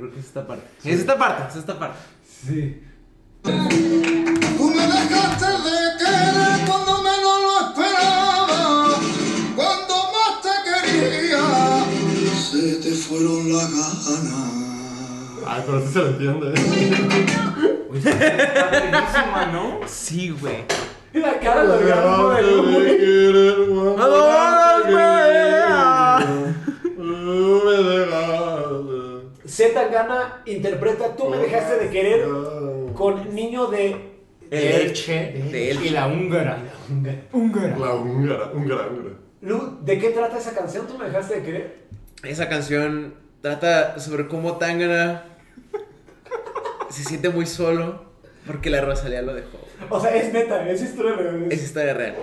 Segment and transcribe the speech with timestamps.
[0.00, 0.64] Creo que es esta parte.
[0.82, 1.98] Es esta parte, es esta parte.
[2.24, 2.82] Sí.
[3.42, 3.50] Tú
[4.70, 8.98] me dejaste de querer cuando menos lo esperaba,
[9.54, 11.44] cuando más te quería,
[12.34, 14.50] se te fueron las ganas.
[15.46, 16.46] Ay, pero sí se le entiende.
[17.90, 19.80] Oye, está ¿no?
[19.86, 20.64] Sí, güey.
[21.12, 24.39] Y la cara de orgasmo del güey.
[29.80, 32.26] Tangana interpreta Tú me dejaste de querer
[32.94, 34.10] con niño de
[34.50, 35.32] Elche.
[35.50, 35.86] De Elche.
[35.86, 36.58] Y la húngara.
[37.32, 37.78] Húngara.
[37.78, 39.16] La húngara, húngara, húngara.
[39.40, 40.86] Lu, ¿de qué trata esa canción?
[40.86, 41.76] ¿Tú me dejaste de querer?
[42.22, 45.24] Esa canción trata sobre cómo Tangana
[46.90, 48.04] se siente muy solo
[48.46, 49.58] porque la Rosalía lo dejó.
[49.88, 51.46] O sea, es neta, es historia real.
[51.50, 52.16] Es historia real.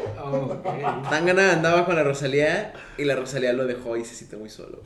[1.09, 4.83] Tangana andaba con la Rosalía y la Rosalía lo dejó y se siente muy solo.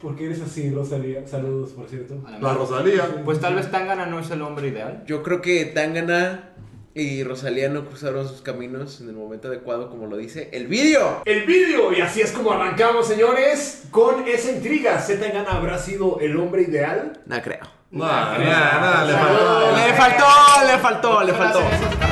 [0.00, 1.26] ¿Por qué eres así, Rosalía?
[1.26, 2.14] Saludos, por cierto.
[2.40, 3.22] La Rosalía.
[3.24, 5.02] Pues tal vez Tangana no es el hombre ideal.
[5.06, 6.50] Yo creo que Tangana
[6.94, 11.22] y Rosalía no cruzaron sus caminos en el momento adecuado, como lo dice el vídeo.
[11.24, 15.00] El vídeo, y así es como arrancamos, señores, con esa intriga.
[15.00, 17.20] ¿Z Tangana habrá sido el hombre ideal?
[17.26, 17.78] No creo.
[17.90, 19.76] Nah, nah, nah, le faltó.
[19.76, 20.24] Le faltó,
[20.66, 22.07] le faltó, le faltó.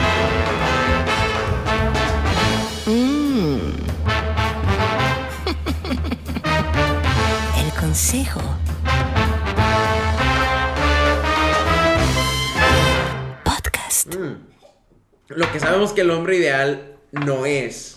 [15.29, 17.93] Lo que sabemos que el hombre ideal no es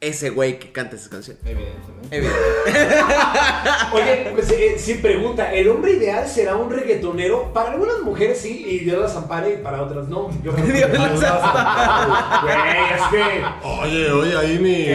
[0.00, 1.38] ese güey que canta esa canción.
[1.46, 1.94] Evidentemente.
[2.10, 2.38] Evidente.
[3.94, 7.52] Oye, pues eh, sí, pregunta, ¿el hombre ideal será un reggaetonero?
[7.54, 10.30] Para algunas mujeres sí, y Dios las ampare, y para otras no.
[10.42, 12.42] Yo creo que- Dios las ampare.
[12.42, 13.66] Güey, es que...
[13.66, 14.88] Oye, oye, ahí mi,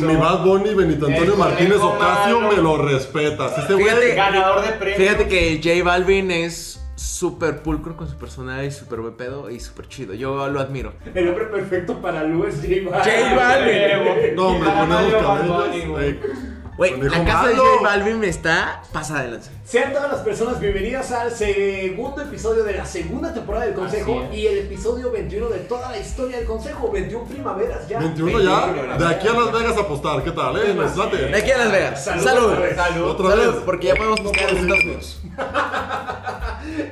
[0.00, 2.56] mi, mi Bad Bunny Benito Antonio El Martínez Ocasio malo.
[2.56, 3.58] me lo respetas.
[3.58, 3.84] Este güey.
[3.86, 4.96] Fíjate, Ganador de premio.
[4.96, 9.60] Fíjate que J Balvin es súper pulcro con su personalidad y súper buen pedo y
[9.60, 10.14] súper chido.
[10.14, 10.92] Yo lo admiro.
[11.14, 13.12] El hombre perfecto para Lu es J Balvin.
[13.12, 14.34] J Balvin.
[14.34, 17.00] No, hombre, Para con Güey.
[17.00, 17.54] la casa de.
[17.56, 19.50] J Balvin está pasada de lanza.
[19.64, 24.46] Sean todas las personas bienvenidas al segundo episodio de la segunda temporada del Consejo y
[24.46, 26.90] el episodio 21 de toda la historia del Consejo.
[26.90, 28.00] 21 primaveras ya.
[28.00, 28.96] 21 ya.
[28.98, 30.24] De aquí a Las Vegas a apostar.
[30.24, 30.74] ¿Qué tal, eh?
[30.74, 32.04] Les De aquí a Las Vegas.
[32.04, 32.44] Salud, Salud.
[32.46, 32.76] otra vez.
[32.76, 33.08] Salud.
[33.08, 33.62] Otra Salud, vez.
[33.64, 35.20] porque ya podemos buscar en Estados Unidos.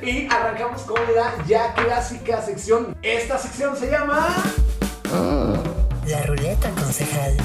[0.02, 2.94] Y arrancamos con la ya clásica sección.
[3.02, 4.28] Esta sección se llama.
[6.06, 7.36] La ruleta concejal.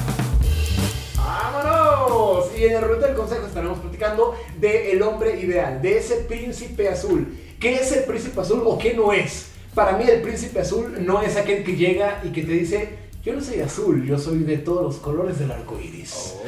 [1.38, 2.50] ¡Vámonos!
[2.58, 6.88] Y en el ruta del consejo estaremos platicando de el hombre ideal, de ese príncipe
[6.88, 7.32] azul.
[7.60, 9.50] ¿Qué es el príncipe azul o qué no es?
[9.72, 13.34] Para mí el príncipe azul no es aquel que llega y que te dice, yo
[13.34, 16.34] no soy azul, yo soy de todos los colores del arco iris.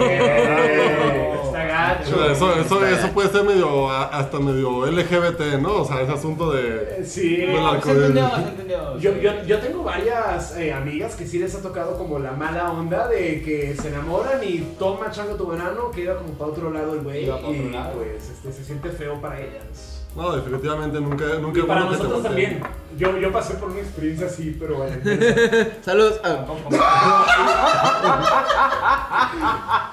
[0.00, 2.24] Eh, Está gacho.
[2.30, 5.82] Eso, eso, eso puede ser medio, hasta medio LGBT, ¿no?
[5.82, 7.04] O sea, ese asunto de.
[7.04, 7.36] Sí.
[7.36, 8.02] del Se arcoíris.
[8.08, 8.98] entendió, se entendió.
[8.98, 12.72] Yo, yo, yo tengo varias eh, amigas que sí les ha tocado como la mala
[12.72, 16.94] onda de que se enamoran y toma chango tu verano, queda como para otro lado
[16.94, 17.92] el güey Iba pa' otro y lado.
[17.98, 19.95] pues este, se siente feo para ellas.
[20.16, 22.62] No, definitivamente nunca, nunca Y para nosotros también.
[22.96, 24.96] Yo, yo pasé por una experiencia así, pero bueno.
[25.84, 26.18] Saludos.
[26.24, 26.46] Ah,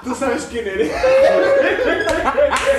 [0.02, 0.90] Tú sabes quién eres.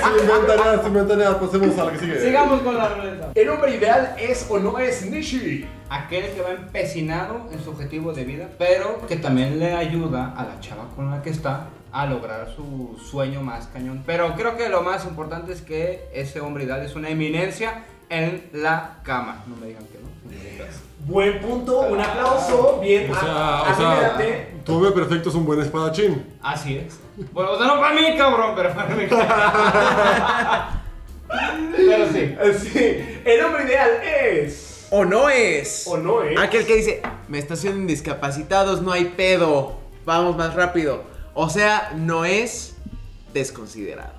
[0.02, 2.20] Sin inventanear, sin inventanear, pasemos a la que sigue.
[2.20, 3.30] Sigamos con la ruleta.
[3.32, 5.68] ¿El hombre ideal es o no es Nishi?
[5.88, 10.44] Aquel que va empecinado en su objetivo de vida, pero que también le ayuda a
[10.44, 11.68] la chava con la que está
[12.02, 14.02] a lograr su sueño más cañón.
[14.06, 18.48] Pero creo que lo más importante es que ese hombre ideal es una eminencia en
[18.52, 19.42] la cama.
[19.46, 20.06] No me digan que no.
[21.06, 22.80] Buen punto, un aplauso.
[22.82, 24.16] Bien, O a- sea, a o sea,
[24.94, 26.24] perfecto es un buen espadachín.
[26.42, 26.98] Así es.
[27.32, 29.04] Bueno, o sea, no para mí, cabrón, pero para mí.
[31.76, 32.36] pero sí.
[32.72, 34.86] Sí, el hombre ideal es.
[34.90, 35.84] O no es.
[35.86, 36.38] O no es.
[36.38, 39.76] Aquel que dice, me estacionan discapacitados, no hay pedo.
[40.04, 41.02] Vamos más rápido.
[41.38, 42.74] O sea, no es
[43.34, 44.16] desconsiderado.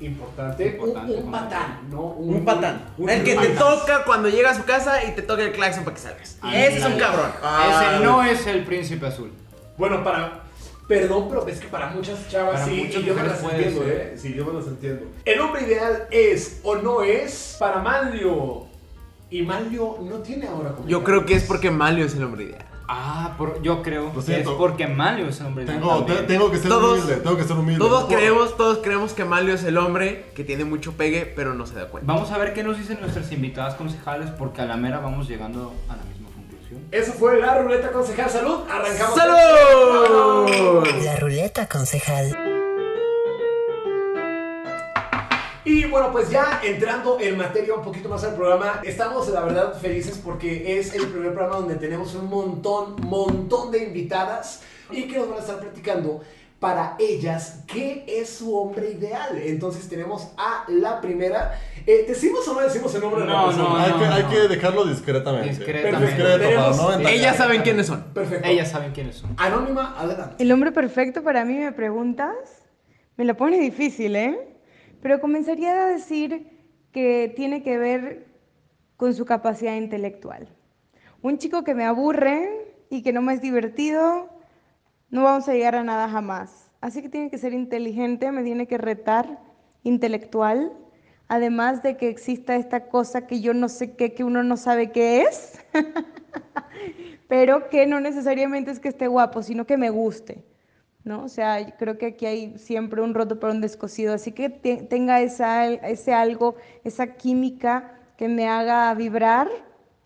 [0.00, 0.64] Importante.
[0.64, 1.54] Un- Importante, un, importante.
[1.54, 2.00] patán, ¿no?
[2.02, 2.84] Un patán.
[2.96, 5.84] un- el que te toca cuando llega a su casa y te toca el claxon
[5.84, 6.38] para que salgas.
[6.54, 7.30] Ese es un cabrón.
[7.68, 9.30] Ese no es el príncipe azul.
[9.76, 10.44] Bueno, para.
[10.88, 13.82] Perdón, pero es que para muchas chavas Para sí, muchas y yo me las entiendo,
[13.82, 13.92] ser.
[13.92, 14.14] ¿eh?
[14.18, 15.06] Sí, yo me las entiendo.
[15.24, 18.66] El hombre ideal es o no es para Manlio.
[19.30, 20.88] Y Manlio no tiene ahora como.
[20.88, 22.64] Yo creo que es porque Malio es el hombre ideal.
[22.92, 26.50] Ah, por- yo creo Lo que es porque Mario es el hombre Tengo, te- tengo
[26.50, 27.78] que ser Todos- humilde, tengo que ser humilde.
[27.78, 31.66] Todos creemos, todos creemos que Malio es el hombre que tiene mucho pegue, pero no
[31.66, 32.12] se da cuenta.
[32.12, 35.72] Vamos a ver qué nos dicen nuestras invitadas concejales porque a la mera vamos llegando
[35.88, 36.80] a la misma conclusión.
[36.90, 38.58] Eso fue la ruleta concejal salud.
[38.68, 39.14] Arrancamos.
[39.14, 40.86] ¡Salud!
[41.04, 42.59] La ruleta concejal.
[45.70, 49.72] Y bueno, pues ya entrando en materia un poquito más al programa, estamos la verdad
[49.80, 55.16] felices porque es el primer programa donde tenemos un montón, montón de invitadas y que
[55.16, 56.22] nos van a estar platicando
[56.58, 59.38] para ellas qué es su hombre ideal.
[59.40, 61.56] Entonces tenemos a la primera.
[61.86, 63.68] Eh, ¿Decimos o no decimos el nombre de la No, persona?
[63.68, 64.28] no, hay, que, hay no.
[64.28, 65.48] que dejarlo discretamente.
[65.50, 66.06] Discretamente.
[66.16, 68.02] Discreto, para no Ellas saben quiénes son.
[68.12, 68.48] Perfecto.
[68.48, 69.34] Ellas saben quiénes son.
[69.36, 70.34] Anónima, adelante.
[70.42, 72.34] El hombre perfecto para mí, me preguntas,
[73.16, 74.48] me lo pone difícil, ¿eh?
[75.02, 76.48] Pero comenzaría a decir
[76.92, 78.26] que tiene que ver
[78.96, 80.48] con su capacidad intelectual.
[81.22, 84.28] Un chico que me aburre y que no me es divertido,
[85.10, 86.70] no vamos a llegar a nada jamás.
[86.80, 89.38] Así que tiene que ser inteligente, me tiene que retar,
[89.82, 90.72] intelectual,
[91.28, 94.90] además de que exista esta cosa que yo no sé qué, que uno no sabe
[94.90, 95.64] qué es,
[97.28, 100.44] pero que no necesariamente es que esté guapo, sino que me guste.
[101.04, 101.24] ¿No?
[101.24, 104.48] O sea, yo creo que aquí hay siempre un roto para un descosido, así que
[104.50, 109.48] te- tenga esa, ese algo, esa química que me haga vibrar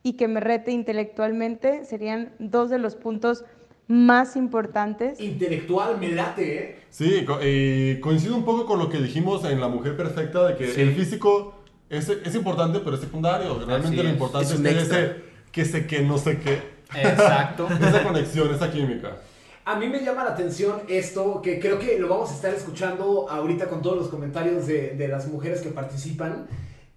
[0.03, 3.45] y que me rete intelectualmente, serían dos de los puntos
[3.89, 5.21] más importantes.
[5.21, 6.77] Intelectual, me late, ¿eh?
[6.91, 7.25] Sí,
[8.01, 10.81] coincido un poco con lo que dijimos en La Mujer Perfecta, de que Sí.
[10.81, 11.55] el físico
[11.91, 13.59] es, es importante, pero es secundario.
[13.67, 15.01] Realmente lo importante Es extra.
[15.01, 15.17] ese
[15.53, 16.61] que sé que no sé qué,
[16.99, 17.69] Exacto.
[17.81, 19.17] esa conexión, esa química.
[19.67, 23.27] A mí me llama la atención esto, que creo que lo vamos a estar escuchando
[23.31, 26.47] ahorita con todos los comentarios de, de las mujeres que participan.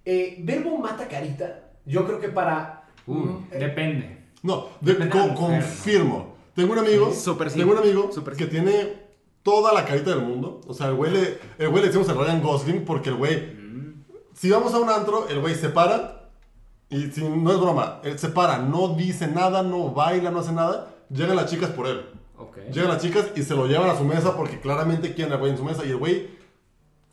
[0.03, 1.61] Eh, verbo mata carita.
[1.85, 2.83] Yo creo que para...
[3.05, 4.17] Mm, eh, depende.
[4.43, 6.35] No, de- Depende co- de la mujer, confirmo.
[6.55, 7.59] Tengo un amigo, Súper sí.
[7.59, 8.43] tengo un amigo Súper sí.
[8.43, 8.93] que tiene
[9.43, 10.59] toda la carita del mundo.
[10.67, 13.55] O sea, el güey le, el güey le decimos a Ryan Gosling porque el güey,
[14.33, 16.29] si vamos a un antro, el güey se para
[16.89, 20.51] y si no es broma, él se para, no dice nada, no baila, no hace
[20.51, 20.93] nada.
[21.09, 22.01] Llegan las chicas por él.
[22.71, 25.51] Llegan las chicas y se lo llevan a su mesa porque claramente quieren al güey
[25.51, 26.29] en su mesa y el güey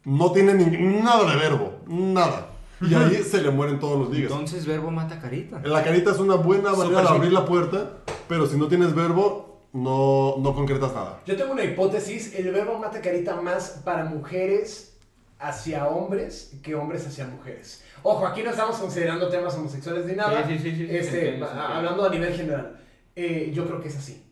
[0.05, 0.67] no tiene ni,
[1.01, 2.49] nada de verbo, nada.
[2.81, 4.31] Y ahí se le mueren todos los días.
[4.31, 5.61] Entonces, verbo mata carita.
[5.65, 7.99] La carita es una buena manera de abrir la puerta,
[8.29, 11.21] pero si no tienes verbo, no, no concretas nada.
[11.25, 14.97] Yo tengo una hipótesis, el verbo mata carita más para mujeres
[15.39, 17.83] hacia hombres que hombres hacia mujeres.
[18.03, 20.47] Ojo, aquí no estamos considerando temas homosexuales ni nada.
[20.47, 22.81] Sí, sí, sí, sí, sí, Este, hablando a nivel general.
[23.17, 24.24] Eh, yo creo que es así.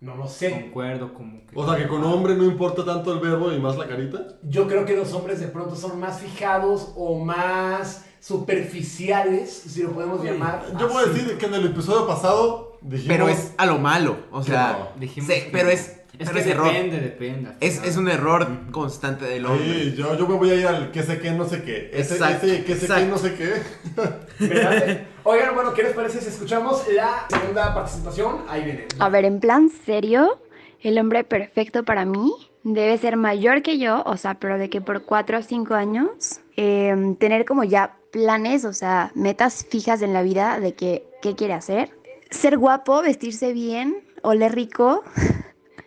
[0.00, 0.50] No lo sé.
[0.50, 1.54] Concuerdo como que...
[1.54, 4.18] O sea que con hombre no importa tanto el verbo y más la carita.
[4.42, 9.92] Yo creo que los hombres de pronto son más fijados o más superficiales, si lo
[9.92, 10.64] podemos llamar.
[10.78, 13.14] Yo voy a decir que en el episodio pasado dijimos...
[13.14, 14.16] Pero es a lo malo.
[14.30, 15.00] O sea, no.
[15.00, 16.66] Dijimos sí, que pero es, Es pero que es error.
[16.66, 17.50] depende, depende.
[17.60, 19.84] Es, un error constante del hombre.
[19.84, 21.90] Sí, yo, yo me voy a ir al que sé qué, no sé qué.
[21.94, 25.06] Ese, Exacto, ese que sé qué, no sé qué.
[25.24, 28.44] Oigan, bueno, ¿qué les parece si escuchamos la segunda participación?
[28.48, 28.86] Ahí viene.
[28.98, 30.38] A ver, en plan serio,
[30.82, 32.30] el hombre perfecto para mí
[32.64, 36.40] debe ser mayor que yo, o sea, pero de que por 4 o 5 años,
[36.58, 41.34] eh, tener como ya planes, o sea, metas fijas en la vida de que, qué
[41.34, 41.90] quiere hacer.
[42.30, 45.02] Ser guapo, vestirse bien, oler rico.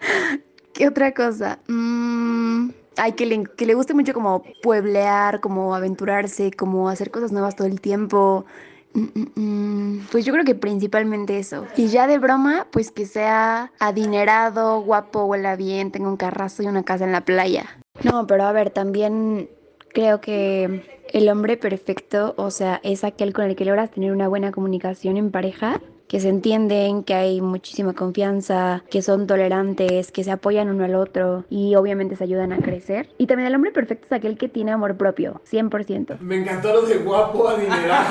[0.74, 1.60] ¿Qué otra cosa?
[1.68, 7.32] Mm, ay, que le, que le guste mucho como pueblear, como aventurarse, como hacer cosas
[7.32, 8.46] nuevas todo el tiempo.
[8.94, 11.66] Mm, mm, mm, Pues yo creo que principalmente eso.
[11.76, 16.68] Y ya de broma, pues que sea adinerado, guapo, huela bien, tenga un carrazo y
[16.68, 17.66] una casa en la playa.
[18.04, 19.50] No, pero a ver, también
[19.94, 24.28] creo que el hombre perfecto, o sea, es aquel con el que logras tener una
[24.28, 25.80] buena comunicación en pareja,
[26.14, 30.94] que se entienden, que hay muchísima confianza, que son tolerantes, que se apoyan uno al
[30.94, 33.10] otro y obviamente se ayudan a crecer.
[33.18, 36.20] Y también el hombre perfecto es aquel que tiene amor propio, 100%.
[36.20, 38.04] Me encantó lo de guapo, adinerado.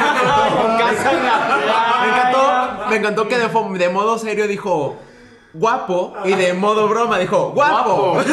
[2.03, 4.97] Me encantó, me encantó que de, de modo serio dijo
[5.55, 8.13] guapo y de modo broma dijo guapo.
[8.13, 8.21] Guapo.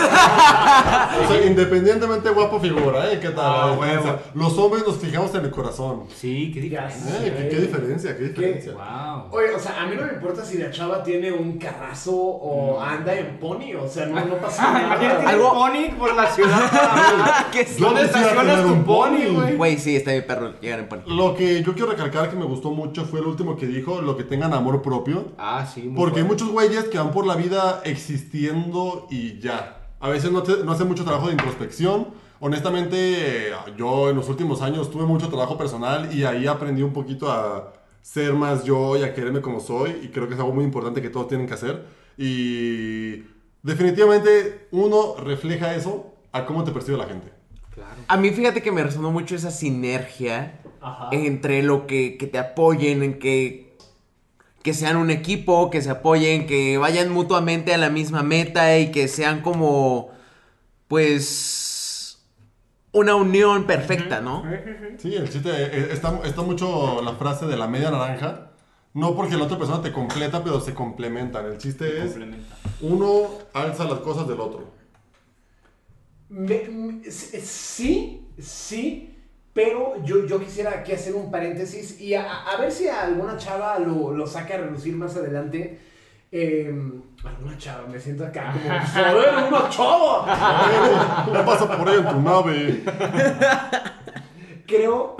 [1.19, 3.19] O sea, independientemente guapo figura, ¿eh?
[3.19, 3.45] ¿Qué tal?
[3.45, 4.17] Ah.
[4.33, 6.03] Los hombres nos fijamos en el corazón.
[6.15, 7.19] Sí, qué diferencia.
[7.19, 7.35] ¿Eh?
[7.37, 8.17] ¿Qué, qué diferencia?
[8.17, 8.73] ¿Qué diferencia?
[8.73, 9.37] Wow.
[9.37, 12.79] Oye, o sea, a mí no me importa si la chava tiene un carrazo o
[12.79, 15.29] anda en pony, o sea, no, no pasa Ah, Imagínate nada.
[15.29, 16.71] Algo- pony por la ciudad.
[17.79, 19.55] ¿Dónde estacionas tu pony, güey?
[19.57, 20.53] Güey, sí, está mi perro.
[20.61, 20.99] Llegan en pony.
[21.07, 24.15] Lo que yo quiero recalcar que me gustó mucho fue el último que dijo, lo
[24.15, 25.25] que tengan amor propio.
[25.37, 25.81] Ah, sí.
[25.83, 29.89] muy Porque hay muchos güeyes que van por la vida existiendo y ya.
[29.99, 32.07] A veces no, te- no hacen mucho trabajo de introspección.
[32.39, 37.29] Honestamente, yo en los últimos años tuve mucho trabajo personal y ahí aprendí un poquito
[37.31, 39.99] a ser más yo y a quererme como soy.
[40.03, 41.85] Y creo que es algo muy importante que todos tienen que hacer.
[42.17, 43.23] Y
[43.63, 47.31] definitivamente uno refleja eso a cómo te percibe la gente.
[47.73, 47.95] Claro.
[48.07, 51.09] A mí fíjate que me resonó mucho esa sinergia Ajá.
[51.11, 53.68] entre lo que, que te apoyen, en que,
[54.63, 58.91] que sean un equipo, que se apoyen, que vayan mutuamente a la misma meta y
[58.91, 60.09] que sean como,
[60.87, 62.19] pues,
[62.91, 64.43] una unión perfecta, ¿no?
[64.97, 68.45] Sí, el chiste, eh, está, está mucho la frase de la media naranja.
[68.93, 71.45] No porque la otra persona te completa, pero se complementan.
[71.45, 72.55] El chiste es, Complementa.
[72.81, 74.67] uno alza las cosas del otro.
[76.29, 79.08] Me- me- s- sí, sí,
[79.59, 83.77] pero yo, yo quisiera aquí hacer un paréntesis y a, a ver si alguna chava
[83.77, 85.77] lo, lo saca a relucir más adelante.
[86.31, 86.73] Eh,
[87.25, 88.79] alguna chava, me siento acá como,
[89.13, 91.25] ¡joder, una chava!
[91.25, 92.83] ¿Qué pasa por ahí en tu nave?
[94.65, 95.17] Creo,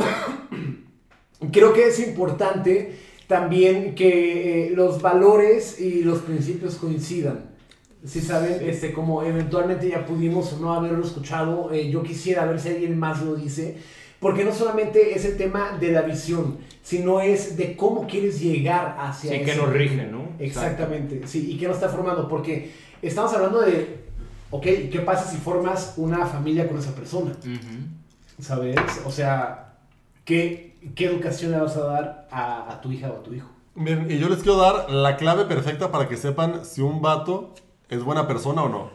[1.51, 7.49] creo que es importante también que eh, los valores y los principios coincidan.
[8.05, 12.59] Si saben, este, como eventualmente ya pudimos o no haberlo escuchado, eh, yo quisiera ver
[12.59, 13.75] si alguien más lo dice,
[14.19, 18.97] porque no solamente es el tema de la visión, sino es de cómo quieres llegar
[18.99, 20.05] hacia Sí, que ese nos rige.
[20.07, 20.29] ¿no?
[20.39, 22.71] Exactamente, sí, y que nos está formando, porque
[23.01, 23.99] estamos hablando de,
[24.51, 27.31] ok, ¿qué pasa si formas una familia con esa persona?
[28.39, 28.77] ¿Sabes?
[29.05, 29.73] O sea,
[30.25, 33.49] ¿qué, qué educación le vas a dar a, a tu hija o a tu hijo?
[33.75, 37.53] Miren, y yo les quiero dar la clave perfecta para que sepan si un vato
[37.89, 38.89] es buena persona o no.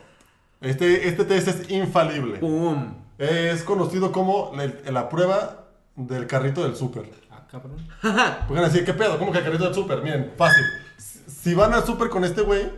[0.61, 2.39] Este, este test es infalible.
[2.39, 2.95] ¡Pum!
[3.19, 5.67] Es conocido como la, la prueba
[5.97, 7.11] del carrito del súper.
[7.31, 7.77] Ah, cabrón.
[8.03, 9.19] Porque van a decir, ¿qué pedo?
[9.19, 10.03] ¿Cómo que el carrito del súper?
[10.03, 10.65] Miren, fácil.
[10.97, 12.71] Si van al súper con este güey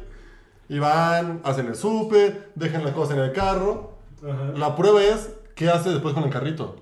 [0.69, 3.95] y van, hacen el súper, dejan las cosas en el carro,
[4.55, 6.77] la prueba es qué hace después con el carrito.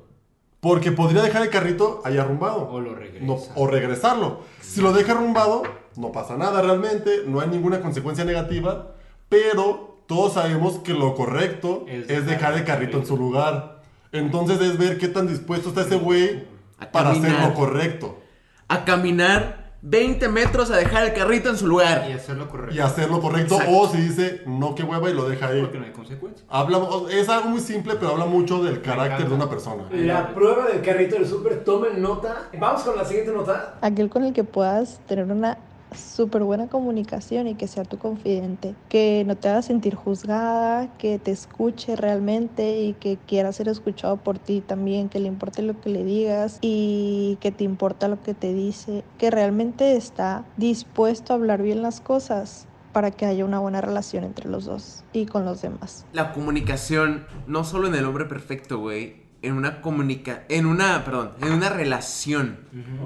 [0.61, 2.71] Porque podría dejar el carrito ahí arrumbado.
[2.71, 3.25] O lo regresa.
[3.25, 4.41] No, o regresarlo.
[4.63, 5.63] Si lo deja arrumbado,
[5.97, 8.95] no pasa nada realmente, no hay ninguna consecuencia negativa,
[9.29, 13.83] pero todos sabemos que lo correcto Es es, dejar el carrito en su lugar.
[14.13, 16.45] Entonces es ver qué tan dispuesto está ese güey
[16.93, 18.21] para hacer lo correcto.
[18.69, 22.11] A caminar 20 metros a dejar el carrito en su Y lugar.
[22.15, 22.75] hacerlo correcto.
[22.75, 23.79] Y hacer lo correcto, Exacto.
[23.79, 25.61] o si dice no, qué hueva y lo deja ahí.
[25.61, 26.47] Porque no hay consecuencias.
[26.49, 26.81] Habla,
[27.11, 29.85] es algo muy simple, pero habla mucho del carácter de una persona.
[29.93, 32.49] La prueba del carrito del súper, tomen nota.
[32.59, 33.75] Vamos con la siguiente nota.
[33.83, 35.59] Aquel con el que puedas tener una
[35.97, 41.19] súper buena comunicación y que sea tu confidente, que no te haga sentir juzgada, que
[41.19, 45.81] te escuche realmente y que quiera ser escuchado por ti también, que le importe lo
[45.81, 51.33] que le digas y que te importa lo que te dice, que realmente está dispuesto
[51.33, 55.27] a hablar bien las cosas para que haya una buena relación entre los dos y
[55.27, 56.07] con los demás.
[56.13, 59.25] La comunicación, no solo en el hombre perfecto, güey.
[59.43, 60.45] En una comunica...
[60.49, 62.61] En una, perdón, en una relación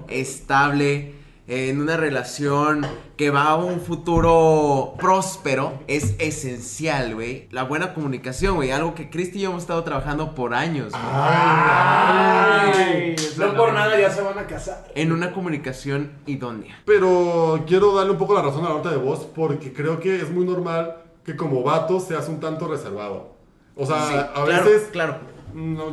[0.09, 1.15] estable,
[1.49, 2.87] en una relación
[3.17, 7.49] que va a un futuro próspero, es esencial, güey.
[7.51, 8.71] La buena comunicación, güey.
[8.71, 10.93] Algo que Cristi y yo hemos estado trabajando por años.
[10.95, 14.89] Ay, no por nada ya se van a casar.
[14.95, 16.83] En una comunicación idónea.
[16.85, 20.17] Pero quiero darle un poco la razón a la nota de voz porque creo que
[20.21, 23.33] es muy normal que como vato seas un tanto reservado.
[23.75, 25.17] O sea, Sí, a claro, veces, claro.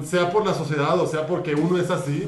[0.03, 2.27] sea por la sociedad o sea porque uno es así,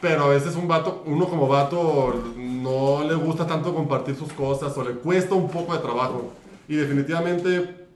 [0.00, 4.76] pero a veces un vato, uno como vato no le gusta tanto compartir sus cosas
[4.76, 6.32] o le cuesta un poco de trabajo.
[6.68, 7.86] Y definitivamente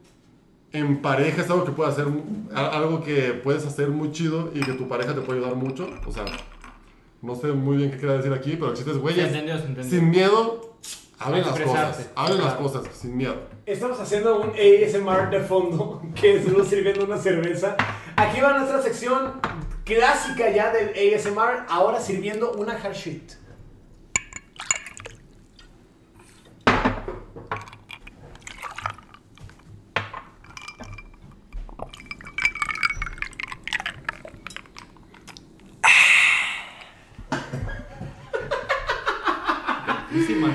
[0.72, 2.06] en pareja es algo que puede hacer,
[2.54, 5.88] algo que puedes hacer muy chido y que tu pareja te puede ayudar mucho.
[6.06, 6.24] O sea,
[7.20, 9.14] no sé muy bien qué quería decir aquí, pero el chiste es, güey,
[9.82, 10.76] sin miedo,
[11.18, 12.10] hablen las cosas.
[12.16, 13.34] Hablen las cosas, sin miedo.
[13.64, 17.76] Estamos haciendo un ASMR de fondo, que es uno sirviendo una cerveza.
[18.16, 19.34] Aquí va nuestra sección
[19.84, 22.78] clásica ya del ASMR, ahora sirviendo una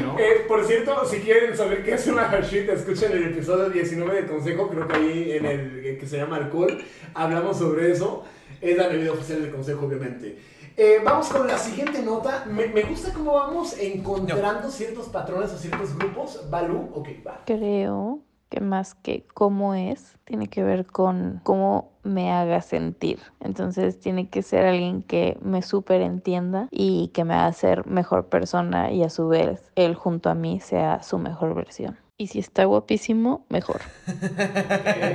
[0.02, 0.20] ¿no?
[0.20, 4.22] Eh, por cierto, si quieren saber qué es una hard sheet, escuchen el episodio 19
[4.22, 8.26] de Consejo, creo que ahí en el que se llama Alcohol, hablamos sobre eso.
[8.62, 10.38] Es la bebida oficial del Consejo, obviamente.
[10.76, 12.46] Eh, vamos con la siguiente nota.
[12.46, 16.48] Me, me gusta cómo vamos encontrando ciertos patrones o ciertos grupos.
[16.50, 17.42] Balú, ok, va.
[17.46, 23.20] Creo que más que cómo es, tiene que ver con cómo me haga sentir.
[23.40, 28.28] Entonces tiene que ser alguien que me súper entienda y que me haga ser mejor
[28.28, 31.98] persona y a su vez él junto a mí sea su mejor versión.
[32.18, 33.82] Y si está guapísimo, mejor.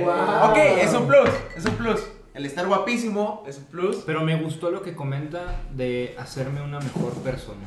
[0.03, 0.51] Wow.
[0.51, 2.22] Ok, es un plus, es un plus.
[2.33, 3.97] El estar guapísimo es un plus.
[4.05, 7.61] Pero me gustó lo que comenta de hacerme una mejor persona.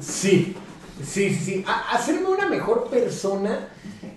[0.00, 0.54] Sí,
[1.02, 1.64] sí, sí.
[1.66, 3.68] A- hacerme una mejor persona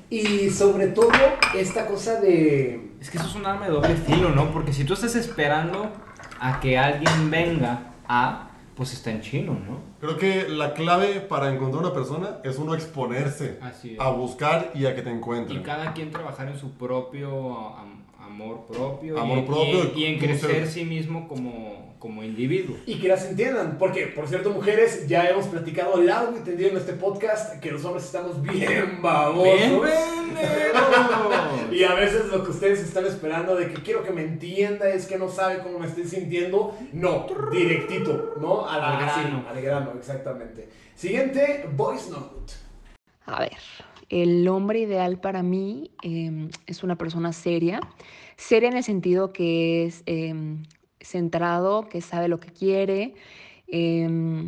[0.09, 1.09] y sobre todo
[1.55, 2.91] esta cosa de...
[2.99, 4.51] Es que eso es un arma de doble filo, ¿no?
[4.51, 5.91] Porque si tú estás esperando
[6.39, 9.79] a que alguien venga a, pues está en chino, ¿no?
[9.99, 13.99] Creo que la clave para encontrar una persona es uno exponerse Así es.
[13.99, 15.63] a buscar y a que te Y encuentren.
[15.63, 17.92] cada quien trabajar en su propio am-
[18.33, 19.19] Amor propio.
[19.19, 22.75] Amor y, propio Y, y en crecer ser- sí mismo como, como individuo.
[22.87, 26.77] Y que las entiendan, porque, por cierto, mujeres, ya hemos platicado largo y tendido en
[26.77, 29.87] este podcast que los hombres estamos bien babosos.
[31.71, 35.07] Y a veces lo que ustedes están esperando de que quiero que me entienda es
[35.07, 36.75] que no sabe cómo me estoy sintiendo.
[36.91, 38.67] No, directito, ¿no?
[38.67, 39.45] Al grano.
[39.49, 40.69] al grano, exactamente.
[40.95, 42.53] Siguiente, voice note.
[43.25, 43.57] A ver,
[44.09, 47.79] el hombre ideal para mí em, es una persona seria.
[48.37, 50.63] Seria en el sentido que es em,
[50.99, 53.15] centrado, que sabe lo que quiere,
[53.67, 54.45] em,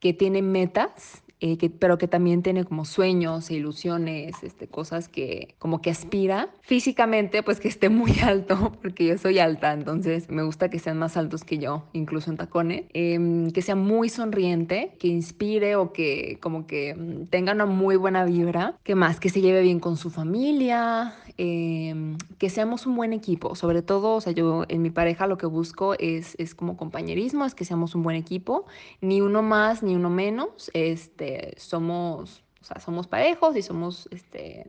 [0.00, 5.54] que tiene metas, eh, pero que también tiene como sueños e ilusiones, este, cosas que
[5.58, 6.48] como que aspira.
[6.62, 10.98] Físicamente, pues que esté muy alto, porque yo soy alta, entonces me gusta que sean
[10.98, 12.84] más altos que yo, incluso en tacones.
[12.92, 16.96] Em, que sea muy sonriente, que inspire o que como que
[17.30, 18.74] tenga una muy buena vibra.
[18.82, 23.54] Que más, que se lleve bien con su familia, em, que seamos un buen equipo.
[23.54, 27.44] Sobre todo, o sea, yo en mi pareja lo que busco es, es como compañerismo,
[27.44, 28.66] es que seamos un buen equipo,
[29.00, 30.70] ni uno más ni uno menos.
[30.74, 34.66] Este, somos, o sea, somos parejos y somos, este,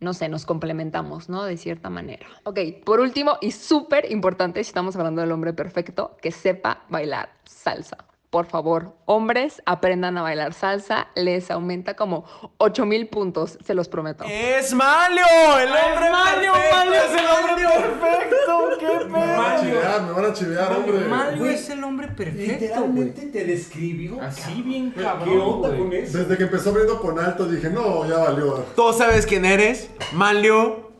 [0.00, 1.44] no sé, nos complementamos, ¿no?
[1.44, 2.26] De cierta manera.
[2.44, 7.30] Ok, por último y súper importante, si estamos hablando del hombre perfecto, que sepa bailar
[7.44, 7.98] salsa.
[8.34, 12.24] Por favor, hombres, aprendan a bailar salsa, les aumenta como
[12.58, 14.24] 8000 puntos, se los prometo.
[14.24, 15.24] ¡Es Malio!
[15.60, 16.76] ¡El hombre Malio, perfecto!
[16.76, 18.70] Malio es el hombre perfecto!
[18.80, 21.36] ¡Qué Me van a chivear, me van a chivear, hombre.
[21.38, 22.58] Güey, es el hombre perfecto, güey.
[22.60, 24.20] Literalmente te describió.
[24.20, 25.80] Así bien ¿Qué cabrón, onda güey.
[25.80, 26.18] con eso?
[26.18, 28.64] Desde que empezó abriendo con alto dije, no, ya valió.
[28.74, 30.90] Tú sabes quién eres, Malio.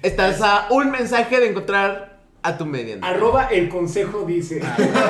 [0.00, 2.07] Estás a un mensaje de encontrar
[2.42, 3.06] a tu mediano.
[3.06, 4.60] Arroba el consejo dice.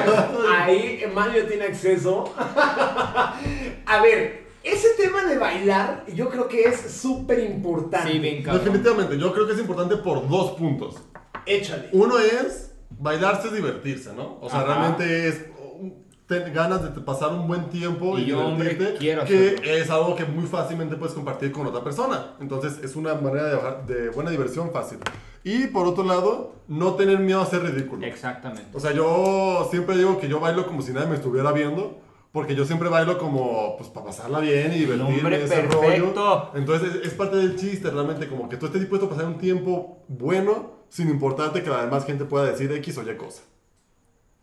[0.53, 2.33] Ahí Mario tiene acceso.
[3.87, 8.13] A ver, ese tema de bailar yo creo que es súper importante.
[8.13, 8.65] Sí, bien cabrón.
[8.65, 10.97] Definitivamente, yo creo que es importante por dos puntos.
[11.47, 11.89] Échale.
[11.93, 14.39] Uno es bailarse es divertirse, ¿no?
[14.41, 14.75] O sea, Ajá.
[14.75, 15.45] realmente es
[16.29, 19.73] ten ganas de pasar un buen tiempo y, yo, hombre, divertirte, quiero que hacerlo.
[19.73, 22.35] es algo que muy fácilmente puedes compartir con otra persona.
[22.41, 24.99] Entonces, es una manera de, bajar- de buena diversión fácil.
[25.43, 28.07] Y por otro lado, no tener miedo a ser ridículo.
[28.07, 28.69] Exactamente.
[28.75, 32.03] O sea, yo siempre digo que yo bailo como si nadie me estuviera viendo.
[32.31, 35.15] Porque yo siempre bailo como, pues, para pasarla bien y divertirme.
[35.19, 35.81] hombre ese perfecto.
[35.81, 36.51] rollo.
[36.55, 39.39] Entonces, es, es parte del chiste, realmente, como que tú estés dispuesto a pasar un
[39.39, 43.43] tiempo bueno, sin importarte que la demás gente pueda decir X o Y cosa.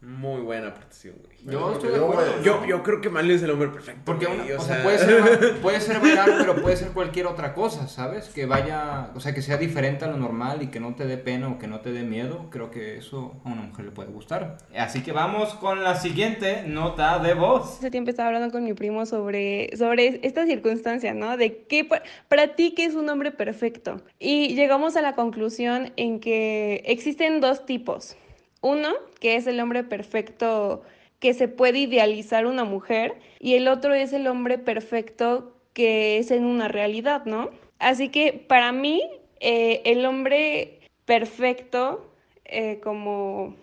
[0.01, 1.37] Muy buena participación, güey.
[1.51, 2.31] Yo estoy de Yo, acuerdo.
[2.33, 4.01] güey, Yo, yo creo que Malio es el hombre perfecto.
[4.05, 7.55] Porque una- güey, o sea, puede ser, puede ser bailar, pero puede ser cualquier otra
[7.55, 8.29] cosa, ¿sabes?
[8.29, 11.17] Que vaya, o sea, que sea diferente a lo normal y que no te dé
[11.17, 12.49] pena o que no te dé miedo.
[12.51, 14.57] Creo que eso a una mujer le puede gustar.
[14.77, 17.77] Así que vamos con la siguiente nota de voz.
[17.79, 21.35] Hace tiempo estaba hablando con mi primo sobre, sobre esta circunstancia, ¿no?
[21.35, 24.01] De qué pa- para ti qué es un hombre perfecto.
[24.19, 28.15] Y llegamos a la conclusión en que existen dos tipos.
[28.61, 30.83] Uno, que es el hombre perfecto
[31.19, 36.31] que se puede idealizar una mujer, y el otro es el hombre perfecto que es
[36.31, 37.49] en una realidad, ¿no?
[37.79, 39.01] Así que para mí,
[39.39, 42.11] eh, el hombre perfecto,
[42.45, 43.55] eh, como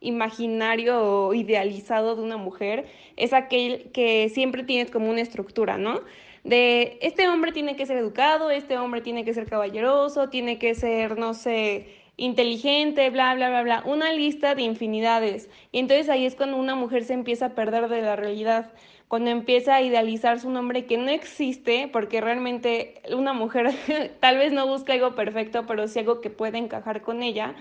[0.00, 2.86] imaginario o idealizado de una mujer
[3.16, 6.00] es aquel que siempre tienes como una estructura, ¿no?
[6.44, 10.74] De este hombre tiene que ser educado, este hombre tiene que ser caballeroso, tiene que
[10.74, 11.88] ser, no sé,
[12.18, 15.48] inteligente, bla, bla, bla, bla, una lista de infinidades.
[15.72, 18.72] Y entonces ahí es cuando una mujer se empieza a perder de la realidad,
[19.06, 23.72] cuando empieza a idealizar su nombre que no existe, porque realmente una mujer
[24.20, 27.54] tal vez no busca algo perfecto, pero sí algo que puede encajar con ella.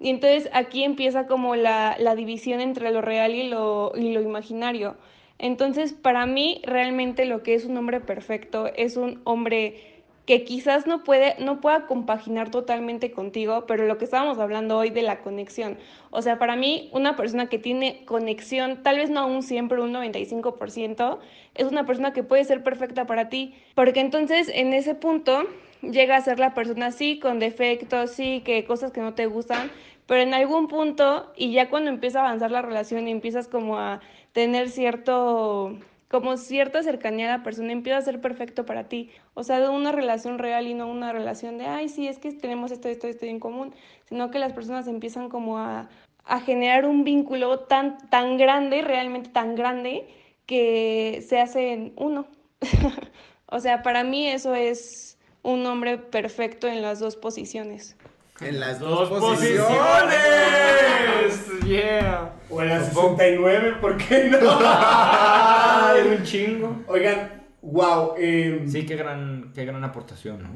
[0.00, 4.22] Y entonces aquí empieza como la, la división entre lo real y lo, y lo
[4.22, 4.96] imaginario.
[5.38, 9.97] Entonces, para mí, realmente lo que es un hombre perfecto es un hombre
[10.28, 14.90] que quizás no puede, no pueda compaginar totalmente contigo, pero lo que estábamos hablando hoy
[14.90, 15.78] de la conexión.
[16.10, 19.94] O sea, para mí, una persona que tiene conexión, tal vez no un siempre, un
[19.94, 21.18] 95%,
[21.54, 23.54] es una persona que puede ser perfecta para ti.
[23.74, 25.44] Porque entonces, en ese punto,
[25.80, 29.70] llega a ser la persona sí, con defectos, sí, que cosas que no te gustan,
[30.06, 33.78] pero en algún punto, y ya cuando empieza a avanzar la relación y empiezas como
[33.78, 34.00] a
[34.32, 35.78] tener cierto,
[36.08, 39.10] como cierta cercanía a la persona, empieza a ser perfecto para ti.
[39.34, 42.32] O sea, de una relación real y no una relación de, ay, sí, es que
[42.32, 43.74] tenemos esto, esto, esto en común,
[44.08, 45.88] sino que las personas empiezan como a,
[46.24, 50.06] a generar un vínculo tan, tan grande, realmente tan grande,
[50.46, 52.26] que se hacen uno.
[53.46, 57.96] o sea, para mí eso es un hombre perfecto en las dos posiciones.
[58.40, 59.66] En las Dos dos, posiciones.
[59.66, 61.64] posiciones.
[61.66, 62.32] Yeah.
[62.48, 64.38] O en la 69, ¿por qué no?
[64.60, 66.82] Ay, un chingo.
[66.86, 68.14] Oigan, wow.
[68.16, 70.50] eh, Sí, qué gran, qué gran aportación, ¿no?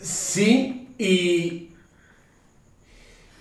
[0.00, 1.70] Sí, y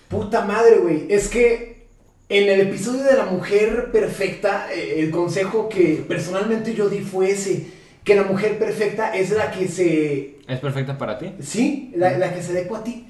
[0.07, 1.05] Puta madre, güey.
[1.09, 1.87] Es que
[2.29, 7.31] en el episodio de la mujer perfecta, eh, el consejo que personalmente yo di fue
[7.31, 7.67] ese.
[8.03, 10.37] Que la mujer perfecta es la que se...
[10.47, 11.33] ¿Es perfecta para ti?
[11.41, 13.07] Sí, la, la que se adecua a ti.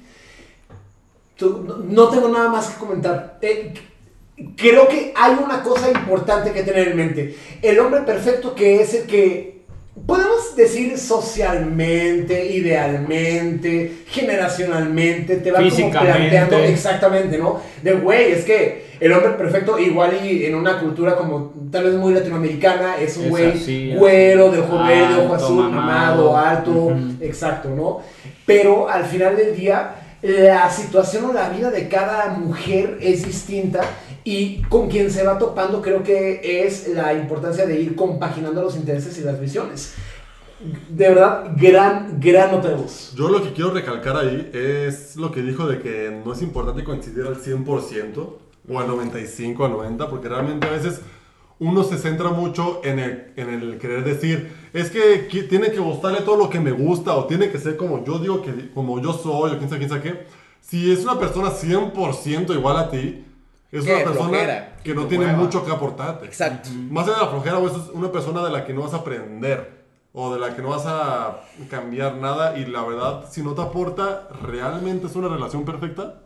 [1.36, 3.38] Tú- no, no tengo nada más que comentar.
[3.42, 3.72] Eh,
[4.56, 7.36] creo que hay una cosa importante que tener en mente.
[7.62, 9.56] El hombre perfecto que es el que
[10.06, 17.60] podemos decir socialmente, idealmente, generacionalmente, te va como planteando exactamente, ¿no?
[17.82, 21.94] De güey, es que el hombre perfecto igual y en una cultura como tal vez
[21.94, 23.52] muy latinoamericana es un güey
[23.98, 28.00] güero, de ojo verde, ojo azul, mamado, alto, exacto, ¿no?
[28.44, 29.94] Pero al final del día
[30.26, 33.80] la situación o la vida de cada mujer es distinta
[34.24, 38.76] y con quien se va topando creo que es la importancia de ir compaginando los
[38.76, 39.94] intereses y las visiones.
[40.88, 43.12] De verdad, gran, gran nota de voz.
[43.14, 46.82] Yo lo que quiero recalcar ahí es lo que dijo de que no es importante
[46.82, 48.28] coincidir al 100%
[48.68, 51.02] o al 95, al 90, porque realmente a veces
[51.58, 56.20] uno se centra mucho en el, en el querer decir, es que tiene que gustarle
[56.20, 59.12] todo lo que me gusta o tiene que ser como yo digo que como yo
[59.14, 60.26] soy o quién sabe quién sabe qué.
[60.60, 63.24] Si es una persona 100% igual a ti,
[63.72, 65.38] es una persona flojera, que no tiene hueva.
[65.38, 66.26] mucho que aportarte.
[66.26, 66.68] Exacto.
[66.90, 68.98] Más allá de la flojera, güey, es una persona de la que no vas a
[68.98, 69.76] aprender
[70.12, 73.62] o de la que no vas a cambiar nada y la verdad, si no te
[73.62, 76.22] aporta, ¿realmente es una relación perfecta?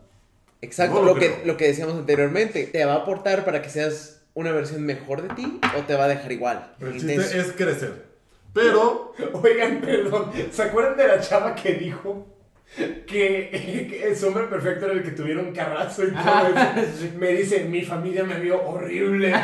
[0.63, 2.67] Exacto, No lo, lo que, lo que decíamos anteriormente.
[2.67, 6.05] ¿Te va a aportar para que seas una versión mejor de ti o te va
[6.05, 6.73] a dejar igual?
[6.81, 7.23] El Intenso.
[7.23, 8.11] chiste es crecer.
[8.53, 12.27] Pero, Oigan, perdón, ¿se acuerdan de la chava que dijo
[12.77, 17.07] que, que ese hombre perfecto era el que tuviera un carrazo y todo eso?
[17.19, 19.33] Me dice, mi familia me vio horrible.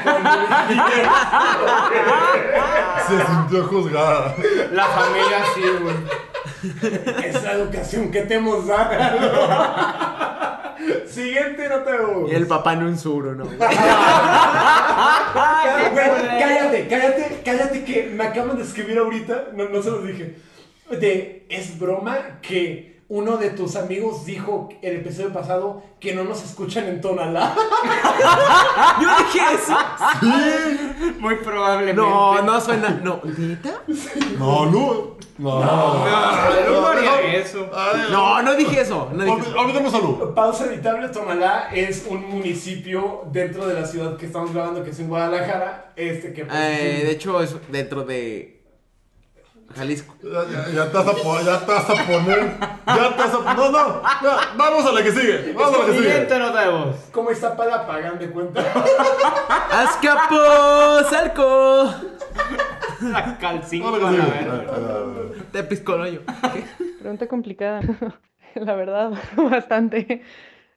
[3.09, 4.35] se sintió juzgada.
[4.72, 5.96] La familia sí, güey.
[7.25, 10.06] Esa educación que te hemos dado.
[11.07, 12.31] Siguiente nota de voz.
[12.31, 13.44] Y el papá en un suro, ¿no?
[15.92, 20.37] Güey, cállate, cállate, cállate que me acaban de escribir ahorita, no, no se los dije.
[20.90, 26.42] De, es broma que uno de tus amigos dijo el episodio pasado que no nos
[26.42, 27.55] escuchan en Tonalá.
[29.01, 29.77] Yo dije eso.
[31.21, 32.01] Muy probablemente.
[32.01, 32.90] No, no suena.
[33.03, 33.83] No, ¿neta?
[34.38, 35.16] No, no.
[35.38, 35.61] No.
[35.61, 37.71] No, no haría eso.
[38.11, 39.11] No, no dije eso.
[39.12, 40.35] No dije salud.
[40.35, 44.99] Pausa editable, Tonalá es un municipio dentro de la ciudad que estamos grabando, que es
[44.99, 45.92] en Guadalajara.
[45.95, 48.56] Este que pues, Eh, de hecho, es dentro de
[49.74, 50.14] Jalisco.
[50.22, 52.52] Ya, ya, ya te vas a po- ya te vas a poner.
[52.87, 54.02] Ya te vas a No, no.
[54.22, 55.52] ya, vamos a la que sigue.
[55.52, 56.05] Vamos a la que sigue.
[56.11, 56.96] Siguiente nota de voz.
[57.12, 58.61] ¿Cómo está para pagan de cuenta?
[59.70, 61.05] ¡Azcapo!
[61.11, 61.90] ¡Salco!
[63.02, 65.42] A ver.
[65.52, 66.20] Te piscoloyo.
[67.00, 67.81] Pregunta complicada,
[68.55, 70.22] la verdad, bastante.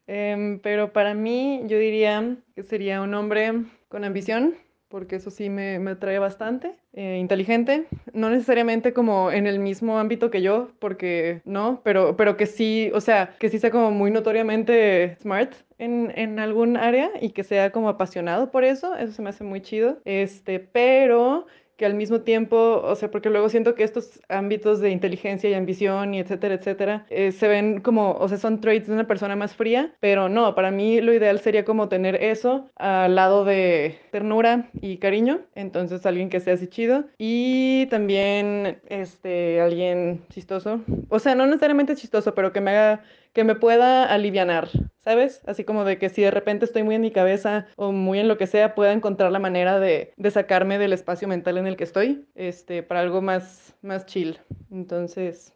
[0.07, 4.55] Em, pero para mí yo diría que sería un hombre con ambición,
[4.89, 6.75] porque eso sí me, me atrae bastante.
[6.93, 12.35] eh, inteligente, no necesariamente como en el mismo ámbito que yo, porque no, pero, pero
[12.37, 17.11] que sí, o sea, que sí sea como muy notoriamente smart en, en algún área
[17.21, 19.99] y que sea como apasionado por eso, eso se me hace muy chido.
[20.05, 21.45] Este, pero
[21.79, 25.53] que al mismo tiempo, o sea, porque luego siento que estos ámbitos de inteligencia y
[25.53, 29.37] ambición y etcétera, etcétera, eh, se ven como, o sea, son traits de una persona
[29.37, 33.97] más fría, pero no, para mí lo ideal sería como tener eso al lado de
[34.11, 41.19] ternura y cariño, entonces alguien que sea así chido y también, este, alguien chistoso, o
[41.19, 44.69] sea, no necesariamente chistoso, pero que me haga que me pueda alivianar,
[45.03, 45.41] ¿sabes?
[45.45, 48.27] Así como de que si de repente estoy muy en mi cabeza o muy en
[48.27, 51.77] lo que sea, pueda encontrar la manera de, de sacarme del espacio mental en el
[51.77, 54.39] que estoy, este, para algo más, más chill.
[54.71, 55.53] Entonces,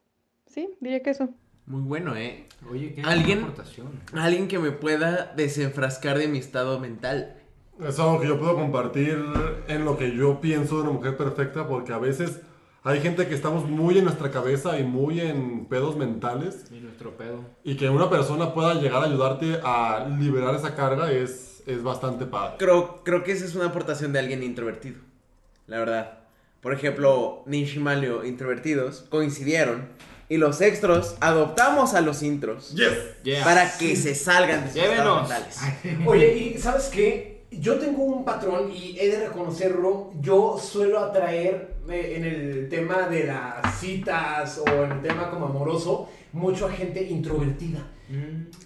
[0.48, 1.30] sí, diría que eso.
[1.66, 2.46] Muy bueno, ¿eh?
[2.70, 3.44] Oye, qué ¿Alguien?
[3.44, 3.88] aportación.
[4.14, 7.38] Alguien que me pueda desenfrascar de mi estado mental.
[7.82, 9.18] Es algo que yo puedo compartir
[9.68, 12.42] en lo que yo pienso de una mujer perfecta, porque a veces
[12.84, 17.16] hay gente que estamos muy en nuestra cabeza y muy en pedos mentales, Y nuestro
[17.18, 17.40] pedo.
[17.64, 22.26] y que una persona pueda llegar a ayudarte a liberar esa carga es, es bastante
[22.26, 22.58] padre.
[22.60, 25.00] Creo, creo que esa es una aportación de alguien introvertido.
[25.68, 26.20] La verdad.
[26.62, 29.90] Por ejemplo, Nish y Malio, introvertidos, coincidieron.
[30.30, 32.74] Y los extros adoptamos a los intros.
[32.74, 32.90] Yes.
[33.24, 33.44] Yeah.
[33.44, 35.30] Para que se salgan de sus estados Llévenos.
[35.30, 36.08] mentales.
[36.08, 37.44] Oye, y ¿sabes qué?
[37.52, 40.12] Yo tengo un patrón y he de reconocerlo.
[40.22, 45.46] Yo suelo atraer eh, en el tema de las citas o en el tema como
[45.48, 47.86] amoroso mucho a gente introvertida.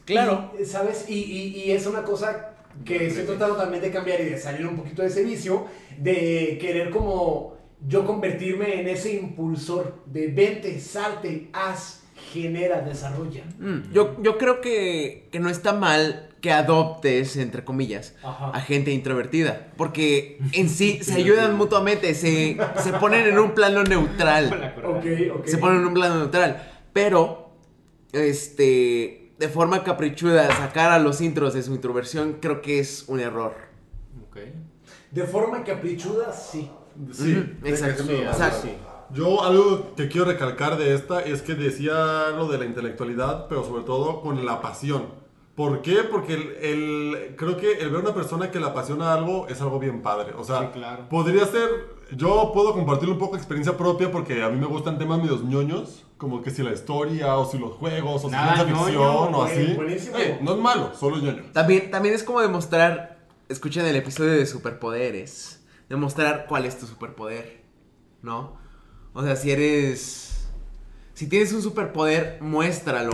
[0.05, 0.53] Claro.
[0.59, 1.05] Y, ¿Sabes?
[1.09, 2.53] Y, y- y es una cosa
[2.85, 5.65] que estoy tratando también de cambiar y de salir un poquito de ese vicio,
[5.97, 13.43] de querer como yo convertirme en ese impulsor de vente, salte, haz, genera, desarrolla.
[13.59, 18.51] Mm, yo, yo creo que, que no está mal que adoptes, entre comillas, Ajá.
[18.51, 19.67] a gente introvertida.
[19.75, 24.73] Porque en sí se ayudan mutuamente, se, se ponen en un plano neutral.
[25.45, 26.63] Se ponen en un plano neutral.
[26.93, 27.51] Pero,
[28.11, 33.19] este, de forma caprichuda, sacar a los intros de su introversión, creo que es un
[33.19, 33.53] error.
[34.29, 34.37] Ok.
[35.11, 36.69] De forma caprichuda, sí.
[37.11, 38.71] Sí, exacto, sí.
[39.13, 43.63] Yo algo que quiero recalcar de esta es que decía lo de la intelectualidad, pero
[43.63, 45.26] sobre todo con la pasión.
[45.57, 46.03] ¿Por qué?
[46.03, 49.59] Porque el, el- creo que el ver a una persona que le apasiona algo es
[49.59, 50.33] algo bien padre.
[50.37, 51.09] O sea, Sí, claro.
[51.09, 51.67] podría ser,
[52.15, 55.43] yo puedo compartir un poco de experiencia propia porque a mí me gustan temas medios
[55.43, 58.85] ñoños, como que si la historia o si los juegos o si Nada ciencia ñoño,
[58.85, 59.73] ficción o así.
[59.73, 60.17] buenísimo.
[60.19, 61.41] Eh, no es malo, solo es ñoño.
[61.53, 63.17] También, también es como demostrar,
[63.49, 67.63] escuchen el episodio de superpoderes, demostrar cuál es tu superpoder,
[68.21, 68.57] ¿no?
[69.13, 70.47] O sea, si eres,
[71.15, 73.13] si tienes un superpoder, muéstralo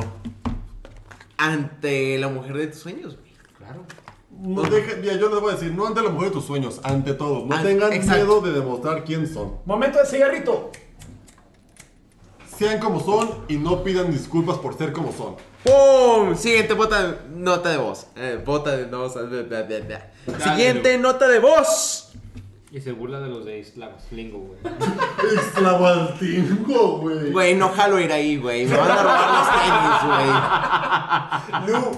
[1.38, 3.34] ante la mujer de tus sueños, güey.
[3.58, 3.86] Claro.
[4.32, 6.80] No deje- mira, yo les voy a decir, no ante la mujer de tus sueños,
[6.84, 7.46] ante todos.
[7.46, 8.16] No tengan exacto.
[8.26, 9.60] miedo de demostrar quién son.
[9.66, 10.72] Momento de cigarrito.
[12.58, 15.36] Sean como son y no pidan disculpas por ser como son.
[15.64, 16.36] ¡Pum!
[16.36, 18.08] Siguiente bota, nota de voz.
[18.16, 19.14] Eh, bota de voz.
[19.16, 20.12] bla, bla, bla, bla.
[20.28, 22.12] Dale, Siguiente nota de voz.
[22.74, 24.58] Y se burla de los de Islingo, güey.
[25.36, 27.32] Extravagantingo, güey.
[27.32, 28.66] Güey, no jalo ir ahí, güey.
[28.66, 31.94] Me van a robar los tenis, güey.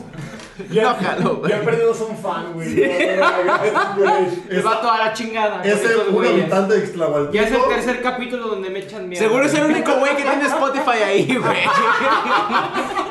[0.70, 1.52] Ya, No, jalo, güey.
[1.52, 2.76] ya perdimos un fan, güey.
[2.76, 4.28] No, no, no.
[4.50, 5.64] Me va toda la chingada.
[5.64, 7.34] Es el, un habitante de Extravagantingo.
[7.34, 9.26] Ya es el tercer capítulo donde me echan mierda.
[9.28, 11.58] Seguro es el único güey que tiene Spotify ahí, güey.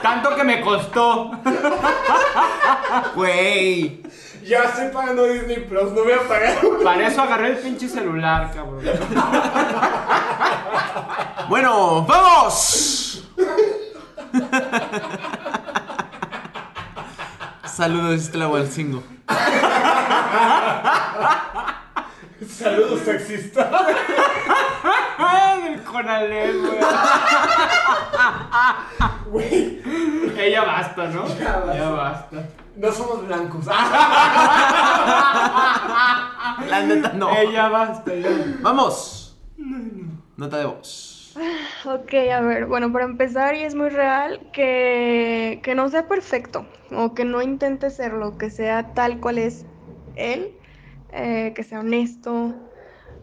[0.02, 1.30] Tanto que me costó.
[3.14, 4.02] Güey.
[4.44, 6.58] Ya estoy pagando Disney Plus, no voy a pagar.
[6.82, 8.82] Para eso agarré el pinche celular, cabrón.
[11.48, 13.26] Bueno, vamos.
[17.64, 19.02] Saludos, Tlahualcingo.
[22.48, 23.70] Saludos, sexista.
[25.18, 26.78] Ay, el Conalep, güey.
[29.26, 29.82] Güey,
[30.38, 31.26] Ella basta, ¿no?
[31.38, 31.74] Ya basta.
[31.74, 32.36] Ya basta.
[32.76, 33.66] No somos blancos.
[36.68, 37.36] La neta, no.
[37.36, 38.30] Ella basta, ya.
[38.60, 39.38] Vamos.
[40.36, 41.14] Nota de voz.
[41.84, 46.64] Ok, a ver, bueno, para empezar, y es muy real, que, que no sea perfecto,
[46.92, 49.66] o que no intente serlo, que sea tal cual es
[50.14, 50.52] él,
[51.12, 52.54] eh, que sea honesto,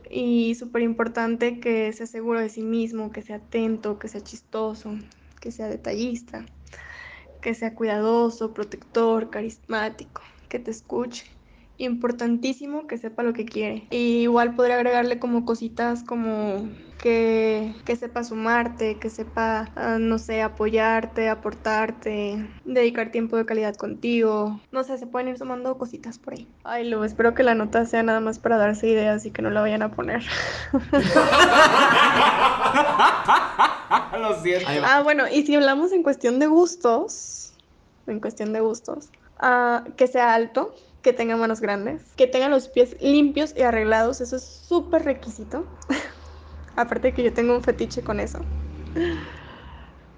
[0.09, 4.95] y súper importante que sea seguro de sí mismo, que sea atento, que sea chistoso,
[5.39, 6.45] que sea detallista,
[7.41, 11.25] que sea cuidadoso, protector, carismático, que te escuche.
[11.77, 13.87] Importantísimo que sepa lo que quiere.
[13.89, 16.69] Y igual podría agregarle como cositas como
[17.01, 23.75] que, que sepa sumarte, que sepa, ah, no sé, apoyarte, aportarte, dedicar tiempo de calidad
[23.75, 24.61] contigo.
[24.71, 26.47] No sé, se pueden ir sumando cositas por ahí.
[26.63, 29.49] Ay, lo espero que la nota sea nada más para darse ideas y que no
[29.49, 30.23] la vayan a poner.
[34.19, 34.69] Lo siento.
[34.85, 37.53] Ah, bueno, y si hablamos en cuestión de gustos,
[38.07, 42.67] en cuestión de gustos, ah, que sea alto, que tenga manos grandes, que tenga los
[42.69, 45.65] pies limpios y arreglados, eso es súper requisito.
[46.75, 48.39] Aparte de que yo tengo un fetiche con eso.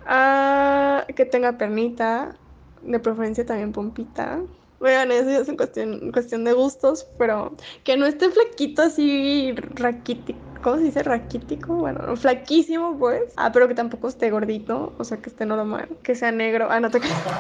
[0.05, 2.36] Ah, que tenga pernita,
[2.81, 4.41] de preferencia también pompita.
[4.83, 9.55] Bueno, eso ya es en cuestión, cuestión de gustos, pero que no esté flaquito así
[9.75, 10.37] raquítico.
[10.61, 11.03] ¿Cómo se dice?
[11.03, 11.75] Raquítico.
[11.75, 13.21] Bueno, flaquísimo, pues.
[13.37, 15.87] Ah, pero que tampoco esté gordito, o sea, que esté normal.
[16.03, 16.67] Que sea negro.
[16.69, 16.99] Ah, no te.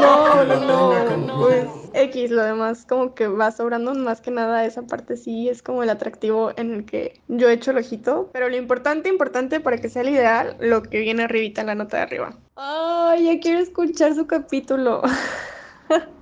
[0.00, 1.16] No, no, no.
[1.16, 5.48] no, Pues X, lo demás como que va sobrando más que nada esa parte sí
[5.48, 8.30] es como el atractivo en el que yo echo el ojito.
[8.32, 11.74] Pero lo importante, importante para que sea el ideal, lo que viene arribita en la
[11.74, 12.36] nota de arriba.
[12.54, 15.02] Ay, ya quiero escuchar su capítulo.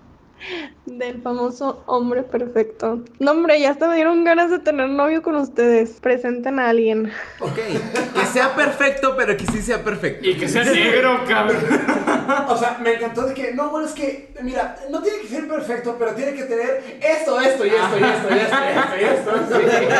[0.86, 3.02] Del famoso hombre perfecto.
[3.18, 5.98] No, hombre, ya hasta me dieron ganas de tener novio con ustedes.
[6.00, 7.12] Presenten a alguien.
[7.40, 7.56] Ok.
[8.14, 10.28] Que sea perfecto, pero que sí sea perfecto.
[10.28, 11.58] Y que sea negro, cabrón.
[12.48, 15.48] O sea, me encantó de que, no, bueno, es que, mira, no tiene que ser
[15.48, 19.30] perfecto, pero tiene que tener esto, esto y esto y esto y esto y esto
[19.30, 19.98] y esto.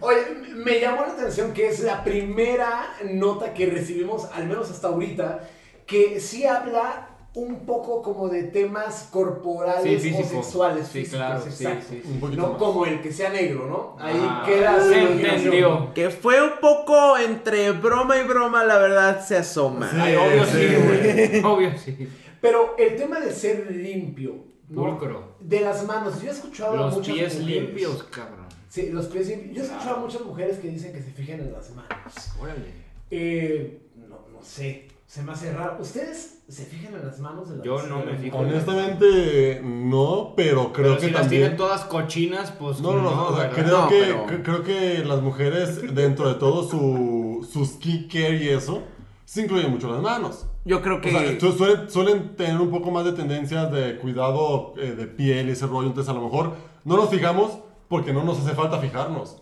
[0.00, 0.20] Oye,
[0.54, 5.40] me llamó la atención que es la primera nota que recibimos, al menos hasta ahorita,
[5.86, 10.86] que sí habla un poco como de temas corporales Sí, o sexuales.
[10.88, 11.86] Sí, físicos, claro, sí, exacto.
[11.90, 12.10] sí, sí.
[12.12, 12.58] Un poquito No más.
[12.58, 14.02] como el que sea negro, ¿no?
[14.04, 15.92] Ahí Ah, queda se entendió.
[15.94, 19.90] Que fue un poco entre broma y broma, la verdad se asoma.
[19.90, 19.96] Sí.
[20.00, 20.74] Ay, obvio sí, sí.
[20.82, 21.44] güey.
[21.44, 22.08] Obvio sí.
[22.40, 24.36] Pero el tema de ser limpio,
[24.68, 24.82] ¿no?
[24.82, 25.36] Pulcro.
[25.40, 26.20] De las manos.
[26.22, 28.46] Yo he escuchado a Los muchas pies mujeres- limpios, cabrón.
[28.68, 29.54] Sí, los pies limpios.
[29.56, 32.14] Yo he escuchado a muchas mujeres que dicen que se fijan en las manos.
[32.40, 32.86] Órale.
[33.10, 34.85] Eh, no, no sé.
[35.06, 35.76] Se me hace raro.
[35.80, 38.38] ¿Ustedes se fijan en las manos de la Yo no me fijo.
[38.38, 41.42] Honestamente, no, pero creo Pero que si las también.
[41.42, 45.04] tienen todas cochinas, pues No, no, no, o sea, creo, No, que, pero- creo que
[45.04, 48.82] las mujeres, dentro de todo su, su skincare y eso,
[49.24, 50.46] se incluyen mucho las manos.
[50.64, 51.08] Yo creo que.
[51.08, 55.06] O sea, su- suelen, suelen tener un poco más de tendencias de cuidado eh, de
[55.06, 58.54] piel y ese rollo, entonces a lo mejor no nos fijamos porque no nos hace
[58.56, 59.40] falta fijarnos.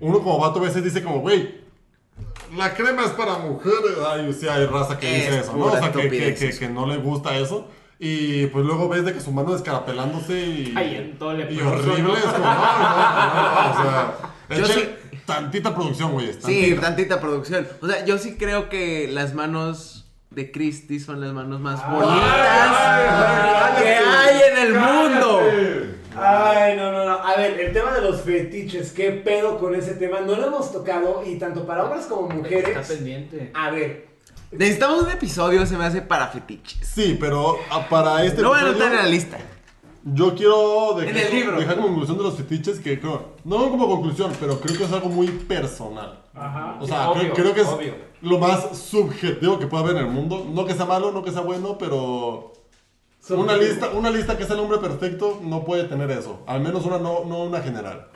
[0.00, 1.66] Uno como vato a veces dice como, güey,
[2.56, 3.96] la crema es para mujeres.
[4.06, 5.66] Ay, sí, hay raza que dice Es eso, ¿no?
[5.66, 7.68] O sea, que, que, que- no le gusta eso.
[8.00, 11.16] Y pues luego ves de que su mano descarapelándose y, Ay,
[11.50, 12.12] y horrible.
[12.14, 14.12] Es como, no, no, no, o sea,
[14.50, 14.78] Yo echen
[15.10, 16.32] sí- tantita producción, güey.
[16.40, 17.20] Sí, tantita.
[17.20, 17.66] producción.
[17.82, 21.94] O sea, yo sí creo que las manos de Christie son las manos más Ay,
[21.94, 25.40] bonitas que hay en el mundo.
[26.20, 27.12] Ay, no, no, no.
[27.22, 30.20] A ver, el tema de los fetiches, ¿qué pedo con ese tema?
[30.20, 32.88] No lo hemos tocado y tanto para hombres como Está mujeres.
[32.88, 33.50] pendiente.
[33.54, 34.08] A ver,
[34.50, 36.78] Necesitamos un episodio, se me hace para fetiches.
[36.88, 39.38] Sí, pero ah, para este Lo voy a episodio- anotar en la lista.
[40.04, 41.58] Yo quiero dejar, En el libro.
[41.60, 44.92] dejar como conclusión de los fetiches que creo, no como conclusión, pero creo que es
[44.92, 46.22] algo muy personal.
[46.34, 46.78] Ajá.
[46.80, 47.94] O sea, creo, obvio, creo que es obvio.
[48.22, 50.46] lo más subjetivo que puede haber en el mundo.
[50.48, 52.52] No que sea malo, no que sea bueno, pero
[53.30, 56.42] una lista, una lista que es el hombre perfecto no puede tener eso.
[56.46, 58.08] Al menos una no, no una general.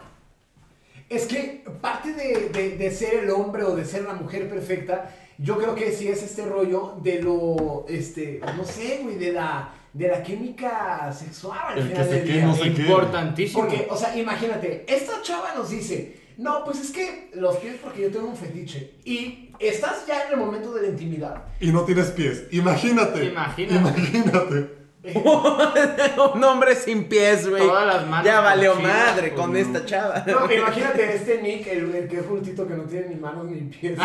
[1.08, 5.14] Es que parte de, de- de ser el hombre o de ser la mujer perfecta,
[5.38, 9.74] yo creo que sí es este rollo de lo, este, no sé, güey, de la,
[9.92, 12.46] de la química sexual al El que final se del quede, día.
[12.46, 12.82] no sé qué.
[12.82, 13.60] Importantísimo.
[13.60, 18.02] Porque, o sea, imagínate, esta chava nos dice, no, pues es que los pies porque
[18.02, 18.94] yo tengo un fetiche.
[19.04, 21.44] Y estás ya en el momento de la intimidad.
[21.60, 22.44] Y no tienes pies.
[22.52, 23.26] Imagínate.
[23.26, 23.74] Imagínate.
[24.00, 24.81] Imagínate.
[26.34, 27.62] un hombre sin pies, güey.
[27.66, 29.58] Todas las manos Ya valió madre con no.
[29.58, 30.22] esta chava.
[30.26, 33.62] No, imagínate este Nick, el, el que es bultito que no tiene ni manos ni
[33.62, 33.98] pies.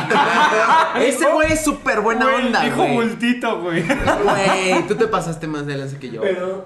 [1.00, 2.96] Ese güey es súper buena onda, Dijo güey.
[2.96, 3.84] bultito, güey.
[3.84, 6.22] Güey, tú te pasaste más de lanza que yo.
[6.22, 6.66] Pero,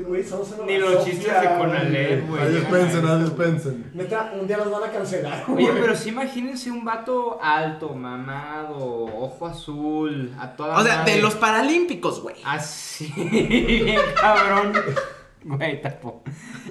[0.00, 2.52] güey, somos una Ni los chistes de Conalep, güey.
[2.56, 3.90] Dispensen, ahí dispensen.
[3.94, 5.44] Neta, un día nos van a cancelar.
[5.48, 11.14] Oye, pero sí imagínense un vato alto, mamado, ojo azul, a toda O sea, madre.
[11.14, 12.36] de los paralímpicos, güey.
[12.44, 13.12] Así,
[13.48, 14.72] bien cabrón.
[15.44, 16.22] Güey, tapo.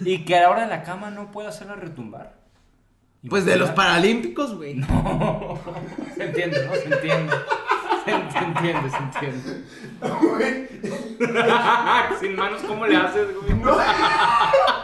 [0.02, 2.34] Y que a la hora de la cama no pueda hacerla retumbar.
[3.30, 4.76] Pues de los paralímpicos, güey.
[4.76, 5.60] No.
[6.16, 6.76] Se entiende, ¿no?
[6.76, 7.34] Se entiende.
[8.06, 9.64] Se, se entiende, se entiende.
[10.22, 10.68] Güey,
[12.20, 13.56] Sin manos, ¿cómo le haces, güey?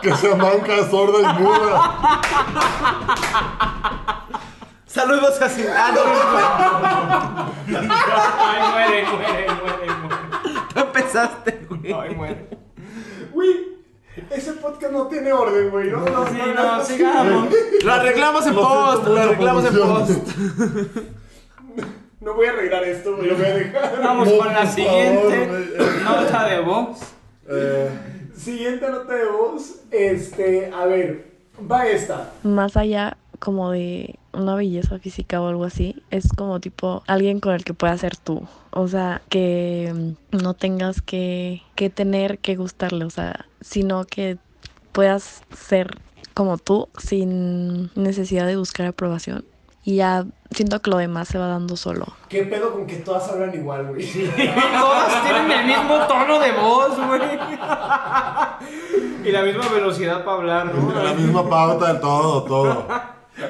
[0.02, 2.22] Que sea manca, sorda y muda.
[4.88, 5.94] Saludos a Sin- Ah,
[7.68, 10.31] Ay, muere, muere, muere, muere.
[11.00, 11.94] Empezaste, güey.
[11.94, 12.48] Ay, muere.
[13.34, 13.50] güey,
[14.30, 15.90] ese podcast no tiene orden, güey.
[15.90, 17.50] No, no, Sí, no, no, no, sigamos.
[17.84, 20.28] Lo arreglamos en post, lo arreglamos en post.
[22.20, 23.30] No voy a arreglar esto, güey.
[23.30, 24.00] Lo voy a dejar.
[24.04, 25.48] Vamos No, con la siguiente
[26.04, 27.00] favor, nota de voz.
[27.50, 27.90] Eh,
[28.36, 29.82] Siguiente nota de voz.
[29.92, 31.32] Este, a ver,
[31.70, 32.32] va esta.
[32.44, 37.54] Más allá como de una belleza física o algo así, es como tipo alguien con
[37.54, 38.48] el que puedas ser tú.
[38.72, 44.38] O sea, que mm, no tengas que, que tener que gustarle, o sea, sino que
[44.92, 45.98] puedas ser
[46.34, 49.46] como tú sin necesidad de buscar aprobación.
[49.84, 52.06] Y ya siento que lo demás se va dando solo.
[52.30, 54.06] ¿Qué pedo con que todas hablan igual, güey?
[54.80, 57.22] Todas tienen el mismo tono de voz, güey.
[59.24, 61.04] Y la misma velocidad para hablar, ¿no?
[61.04, 62.88] la misma pauta de todo, todo.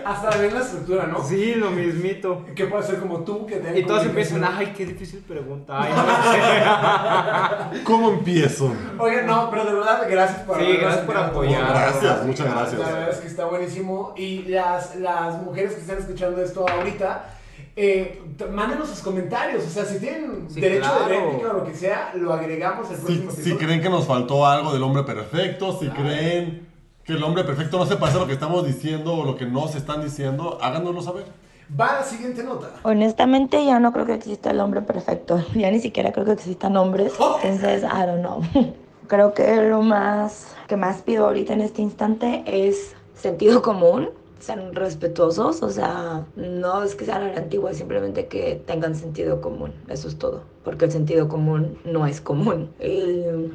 [0.06, 1.24] Hasta ven la estructura, ¿no?
[1.24, 2.46] Sí, lo mismito.
[2.56, 5.82] Que puede ser como tú, que te Y todas empiezan, ay, qué difícil pregunta.
[5.82, 7.84] Ay, no sé.
[7.84, 8.72] ¿Cómo empiezo?
[9.00, 11.67] Oye, no, pero de verdad, gracias por Sí, gracias por apoyar.
[11.67, 12.80] Gracias, muchas gracias.
[12.80, 14.13] La verdad es que está buenísimo.
[14.15, 17.26] Y las, las mujeres que están escuchando esto ahorita,
[17.76, 19.65] eh, mándenos sus comentarios.
[19.65, 21.08] O sea, si tienen Sí, derecho claro.
[21.08, 23.58] de réplica o lo que sea, lo agregamos el Si, próximo si episodio.
[23.58, 26.67] creen que nos faltó algo del hombre perfecto, si creen
[27.12, 29.76] que el hombre perfecto no se pasa lo que estamos diciendo o lo que nos
[29.76, 31.26] están diciendo, háganoslo saber.
[31.78, 32.69] Va la siguiente nota.
[32.84, 35.43] Honestamente ya no creo que exista el hombre perfecto.
[35.53, 37.12] Ya ni siquiera creo que existan hombres.
[37.43, 38.41] Entonces, I don't know.
[39.07, 44.09] Creo que lo más que más pido ahorita en este instante es sentido común.
[44.39, 49.41] Sean respetuosos, o sea, no es que sean a la antigua, simplemente que tengan sentido
[49.41, 49.74] común.
[49.89, 50.43] Eso es todo.
[50.64, 52.72] Porque el sentido común no es común.
[52.80, 53.51] Y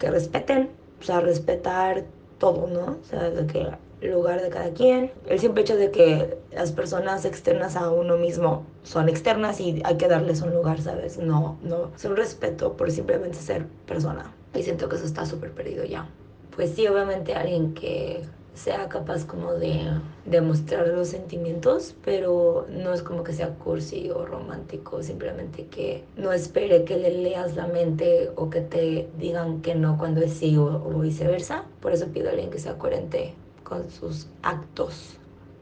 [0.00, 2.04] que respeten, o sea, respetar
[2.38, 2.98] todo, ¿no?
[3.00, 3.66] O sea, de que
[4.00, 8.16] el lugar de cada quien, el simple hecho de que las personas externas a uno
[8.16, 11.18] mismo son externas y hay que darles un lugar, ¿sabes?
[11.18, 14.32] No, no, es un respeto por simplemente ser persona.
[14.54, 16.08] Y siento que eso está súper perdido ya.
[16.54, 18.22] Pues sí, obviamente alguien que
[18.54, 19.82] sea capaz como de
[20.26, 26.32] demostrar los sentimientos, pero no es como que sea cursi o romántico, simplemente que no
[26.32, 30.56] espere que le leas la mente o que te digan que no cuando es sí
[30.56, 31.64] o, o viceversa.
[31.80, 33.34] Por eso pido a alguien que sea coherente
[33.64, 35.16] con sus actos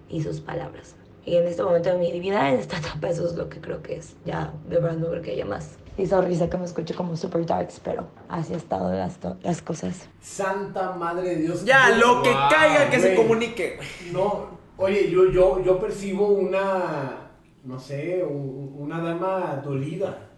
[0.09, 0.97] y sus palabras.
[1.25, 3.83] Y en este momento de mi vida, en esta etapa, eso es lo que creo
[3.83, 4.17] que es.
[4.25, 5.77] Ya, de verdad, no creo que haya más.
[6.01, 9.37] Y sorry, sé que me escucho como super darks, pero así ha estado las, to-
[9.43, 10.09] las cosas.
[10.21, 11.65] Santa madre de Dios.
[11.65, 13.79] Ya, lo que caiga, que se comunique.
[14.11, 14.47] No,
[14.79, 17.29] oye, yo, yo, yo percibo una,
[17.65, 20.30] no sé, un- una dama dolida.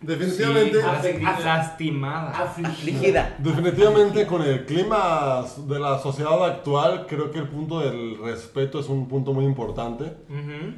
[0.00, 0.78] Definitivamente.
[1.02, 2.30] Sí, lastimada.
[2.30, 3.36] Afligida.
[3.38, 8.88] Definitivamente con el clima de la sociedad actual, creo que el punto del respeto es
[8.88, 10.14] un punto muy importante.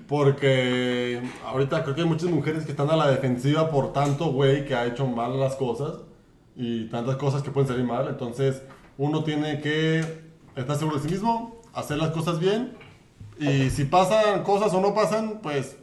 [0.08, 4.64] Porque ahorita creo que hay muchas mujeres que están a la defensiva por tanto güey
[4.64, 6.00] que ha hecho mal las cosas
[6.56, 8.08] y tantas cosas que pueden salir mal.
[8.08, 8.62] Entonces
[8.96, 10.00] uno tiene que
[10.56, 12.72] estar seguro de sí mismo, hacer las cosas bien
[13.38, 15.76] y si pasan cosas o no pasan, pues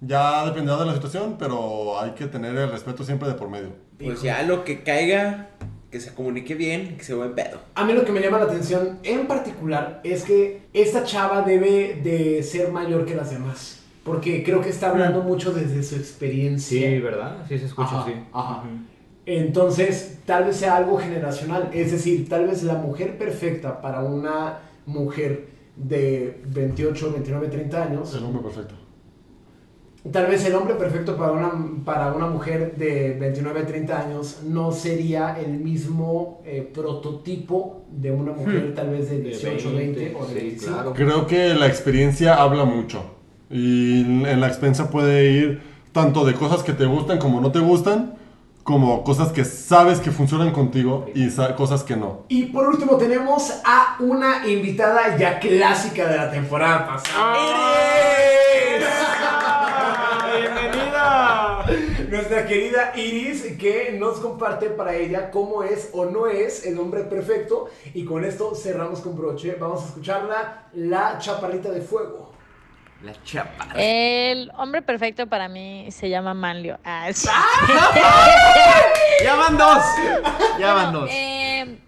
[0.00, 3.70] ya dependerá de la situación, pero hay que tener el respeto siempre de por medio.
[3.98, 5.48] Pues ya, lo que caiga,
[5.90, 7.58] que se comunique bien, que se buen pedo.
[7.74, 12.00] A mí lo que me llama la atención en particular es que esta chava debe
[12.02, 13.82] de ser mayor que las demás.
[14.04, 16.80] Porque creo que está hablando mucho desde su experiencia.
[16.88, 17.38] Sí, ¿verdad?
[17.48, 18.12] Sí se escucha Ajá, así.
[18.32, 18.62] ajá.
[19.24, 21.70] Entonces, tal vez sea algo generacional.
[21.72, 28.14] Es decir, tal vez la mujer perfecta para una mujer de 28, 29, 30 años.
[28.14, 28.74] El hombre perfecto.
[30.12, 31.52] Tal vez el hombre perfecto para una,
[31.84, 38.32] para una mujer de 29, 30 años no sería el mismo eh, prototipo de una
[38.32, 38.74] mujer Hmm.
[38.74, 40.92] tal vez de 18, 20, o de 25.
[40.94, 43.02] Creo que la experiencia habla mucho.
[43.50, 47.60] Y en la experiencia puede ir tanto de cosas que te gustan como no te
[47.60, 48.14] gustan,
[48.64, 52.24] como cosas que sabes que funcionan contigo y sa- cosas que no.
[52.28, 57.32] Y por último tenemos a una invitada ya clásica de la temporada pasada.
[57.34, 58.45] ¡Bienvenida!
[62.10, 67.02] Nuestra querida Iris que nos comparte para ella cómo es o no es el hombre
[67.04, 67.68] perfecto.
[67.94, 69.56] Y con esto cerramos con broche.
[69.58, 72.32] Vamos a escucharla, la chaparrita de fuego.
[73.02, 73.68] La chapa.
[73.76, 76.78] El hombre perfecto para mí se llama Manlio.
[76.84, 77.28] Ah, sí.
[79.24, 79.82] Ya van dos.
[80.58, 81.10] Ya van Bueno, dos.
[81.12, 81.78] eh,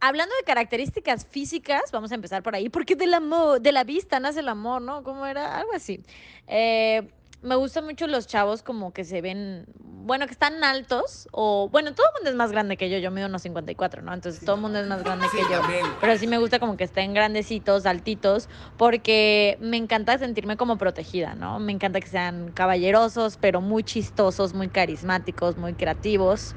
[0.00, 4.18] hablando de características físicas, vamos a empezar por ahí, porque del amor, de la vista
[4.18, 5.02] nace el amor, ¿no?
[5.02, 5.58] ¿Cómo era?
[5.58, 6.00] Algo así.
[6.48, 7.06] Eh,
[7.44, 11.94] me gustan mucho los chavos como que se ven, bueno, que están altos, o bueno,
[11.94, 14.14] todo el mundo es más grande que yo, yo mido unos 54, ¿no?
[14.14, 15.60] Entonces todo el mundo es más grande que yo.
[16.00, 21.34] Pero sí me gusta como que estén grandecitos, altitos, porque me encanta sentirme como protegida,
[21.34, 21.58] ¿no?
[21.58, 26.54] Me encanta que sean caballerosos, pero muy chistosos, muy carismáticos, muy creativos.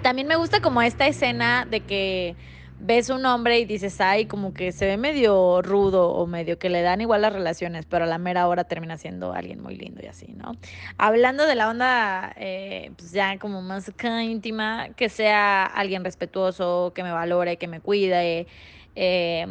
[0.00, 2.36] También me gusta como esta escena de que
[2.84, 6.68] ves un hombre y dices, ay, como que se ve medio rudo o medio que
[6.68, 10.00] le dan igual las relaciones, pero a la mera hora termina siendo alguien muy lindo
[10.02, 10.56] y así, ¿no?
[10.98, 13.92] Hablando de la onda, eh, pues ya como más
[14.24, 18.48] íntima, que sea alguien respetuoso, que me valore, que me cuide,
[18.96, 19.46] eh,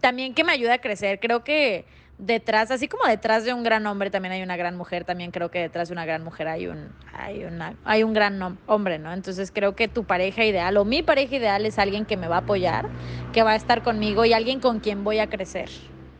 [0.00, 1.20] también que me ayude a crecer.
[1.20, 1.84] Creo que
[2.18, 5.50] detrás, así como detrás de un gran hombre también hay una gran mujer, también creo
[5.50, 8.98] que detrás de una gran mujer hay un, hay una, hay un gran hom- hombre,
[8.98, 9.12] ¿no?
[9.12, 12.36] Entonces creo que tu pareja ideal o mi pareja ideal es alguien que me va
[12.36, 12.84] a apoyar,
[13.32, 15.70] que va a estar conmigo y alguien con quien voy a crecer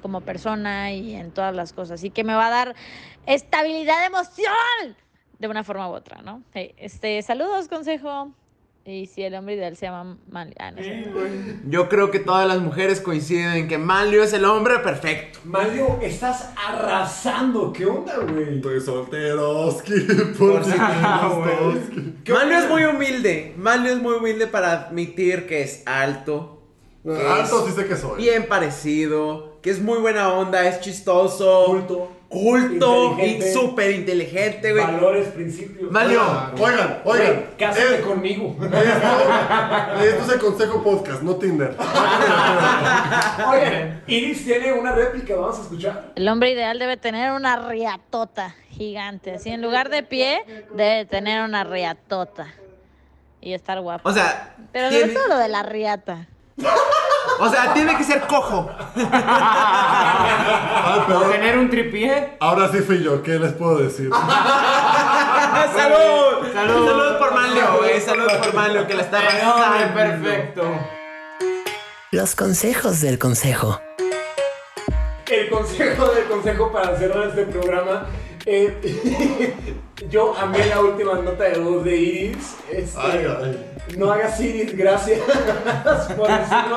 [0.01, 2.75] como persona y en todas las cosas y que me va a dar
[3.27, 4.97] estabilidad emocional
[5.39, 6.43] de una forma u otra, ¿no?
[6.55, 8.33] Este, saludos, consejo.
[8.89, 10.55] Y si el hombre ideal se llama Mal...
[10.59, 11.05] Ah, no sé.
[11.69, 15.41] Yo creo que todas las mujeres coinciden en que Manlio es el hombre perfecto.
[15.45, 17.71] Mario, estás arrasando.
[17.71, 18.57] ¿Qué onda, güey?
[18.57, 19.93] Estoy solteroski,
[20.39, 23.55] por si te Manlio es muy humilde.
[23.59, 26.63] Manlio es muy humilde para admitir que es alto.
[27.05, 28.23] que Alto es sí sé que soy.
[28.23, 29.59] Bien parecido.
[29.61, 31.67] Que es muy buena onda, es chistoso.
[31.67, 32.18] Culto.
[32.29, 33.17] Culto.
[33.55, 34.85] Súper inteligente, güey.
[34.85, 35.91] Valores, principios.
[35.91, 36.21] Manlio.
[36.59, 37.35] Oigan, oigan.
[37.35, 38.55] Güey, Cásate eh, conmigo.
[38.61, 38.77] Esto,
[40.05, 41.75] esto es el consejo podcast, no Tinder.
[43.51, 45.37] Oigan, Iris tiene una réplica.
[45.37, 46.13] Vamos a escuchar.
[46.17, 49.35] El hombre ideal debe tener una riatota gigante.
[49.35, 52.49] Así en lugar de pie, debe tener una riatota.
[53.41, 54.07] Y estar guapo.
[54.09, 56.27] O sea, Pero sobre tiene- todo lo de la riata.
[57.41, 58.71] o sea, tiene que ser cojo.
[58.97, 59.03] Ay,
[61.07, 62.37] pero Tener un tripié.
[62.41, 64.11] ahora sí fui yo, ¿qué les puedo decir?
[65.77, 66.53] ¡Salud!
[66.53, 67.19] ¡Salud!
[67.19, 68.01] por Manlio, güey.
[68.01, 69.95] Salud por Manlio, que la está El hombre arrasando.
[69.95, 70.63] perfecto.
[72.13, 73.81] Los consejos del consejo.
[75.27, 78.07] El consejo del consejo para cerrar este programa
[78.51, 79.53] Eh,
[80.11, 82.55] yo amé la última nota de voz de Iris.
[82.73, 83.65] Este, Ay, ay.
[83.99, 85.21] No hagas Iris, gracias
[86.17, 86.77] por decirlo.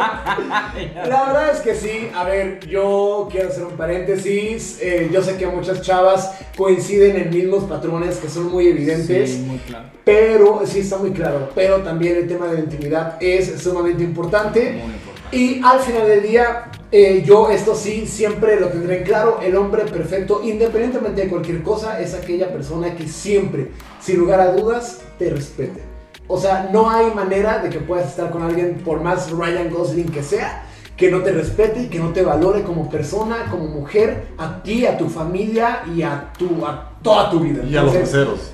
[1.07, 2.09] La verdad es que sí.
[2.13, 4.79] A ver, yo quiero hacer un paréntesis.
[4.81, 9.31] Eh, yo sé que muchas chavas coinciden en mismos patrones que son muy evidentes.
[9.31, 9.85] Sí, muy claro.
[10.03, 11.51] Pero, sí, está muy claro.
[11.55, 14.71] Pero también el tema de la intimidad es sumamente importante.
[14.71, 15.10] Muy importante.
[15.31, 19.39] Y al final del día, eh, yo esto sí siempre lo tendré en claro.
[19.41, 23.71] El hombre perfecto, independientemente de cualquier cosa, es aquella persona que siempre,
[24.01, 25.81] sin lugar a dudas, te respete.
[26.27, 30.11] O sea, no hay manera de que puedas estar con alguien, por más Ryan Gosling
[30.11, 30.63] que sea,
[30.97, 34.85] que no te respete y que no te valore como persona, como mujer, a ti,
[34.85, 37.63] a tu familia y a, tu, a toda tu vida.
[37.63, 38.51] Y a los.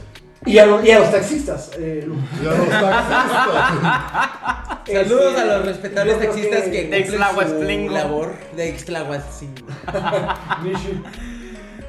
[0.48, 1.72] Y a, los- y a los taxistas.
[1.78, 2.08] eh.
[2.42, 3.48] Y a los taxistas.
[4.88, 9.68] Saludos Este, a los respetables taxistas que- que, De labor de Ixtlahuatzlingo.
[10.64, 11.02] Nishi.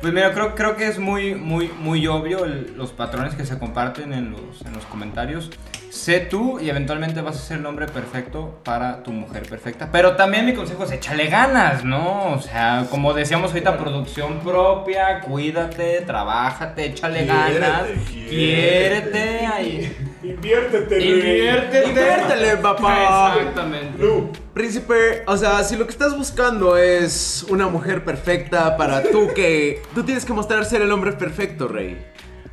[0.00, 3.58] Pues mira, creo, creo que es muy, muy, muy obvio el- los patrones que se
[3.58, 5.50] comparten en los, en los comentarios.
[5.90, 9.88] Sé tú y eventualmente vas a ser el hombre perfecto para tu mujer perfecta.
[9.90, 12.32] Pero también mi consejo es échale ganas, ¿no?
[12.34, 17.82] O sea, como decíamos ahorita, producción propia, cuídate, trabájate, échale Quiérete, ganas.
[18.10, 18.28] quiérete.
[18.28, 19.96] Quiérete ahí.
[20.22, 21.04] Inviértete.
[21.04, 21.88] Inviértete.
[21.88, 23.34] Inviértele, papá.
[23.36, 23.98] Exactamente.
[23.98, 24.30] Lu.
[24.52, 29.82] Príncipe, o sea, si lo que estás buscando es una mujer perfecta para tú que...
[29.94, 31.96] Tú tienes que mostrar ser el hombre perfecto, rey.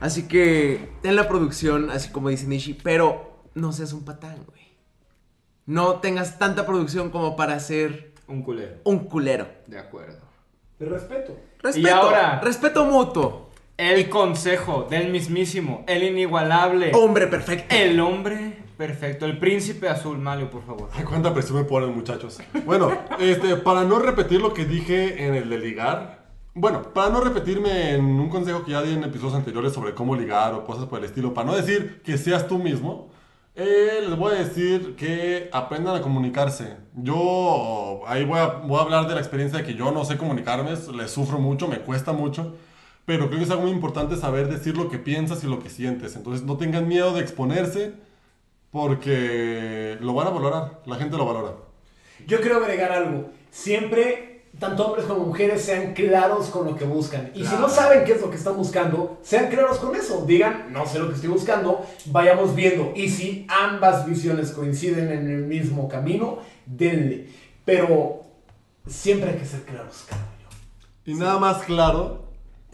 [0.06, 4.62] Así que ten la producción, así como dice Nishi, pero no seas un patán, güey.
[5.66, 8.76] No tengas tanta producción como para ser Un culero.
[8.84, 9.48] un culero.
[9.66, 10.20] De acuerdo.
[10.80, 11.36] Respeto.
[11.60, 13.50] Respeto, Y ahora- respeto mutuo.
[13.78, 17.76] El consejo del mismísimo, el inigualable, Hombre perfecto.
[17.76, 20.90] el hombre perfecto, el príncipe azul, Mario, por favor.
[20.94, 22.40] Ay, cuánta presión me ponen, muchachos.
[22.66, 26.15] Bueno, este, para no repetir lo que dije en el de ligar.
[26.58, 30.16] Bueno, para no repetirme en un consejo que ya di en episodios anteriores sobre cómo
[30.16, 33.10] ligar o cosas por el estilo, para no decir que seas tú mismo,
[33.56, 36.78] eh, les voy a decir que aprendan a comunicarse.
[36.94, 41.10] Yo ahí voy a, hablar de la experiencia de que yo no sé comunicarme, le
[41.10, 42.56] sufro mucho, me cuesta mucho,
[43.06, 45.70] pero creo que es algo muy importante saber decir lo que piensas y lo que
[45.70, 46.16] sientes.
[46.16, 47.96] Entonces no tengan miedo de exponerse
[48.72, 51.52] porque lo van a valorar, la gente lo valora.
[52.28, 53.30] Yo quiero agregar algo.
[53.52, 57.32] Siempre, tanto hombres como mujeres, sean claros con lo que buscan.
[57.34, 60.26] Y si no saben qué es lo que están buscando, sean claros con eso.
[60.26, 62.94] Digan, no sé lo que estoy buscando, vayamos viendo.
[62.96, 67.30] Y si ambas visiones coinciden en el mismo camino, denle.
[67.66, 68.24] Pero
[68.88, 71.12] siempre hay que ser claros, yo.
[71.12, 72.25] Y nada más claro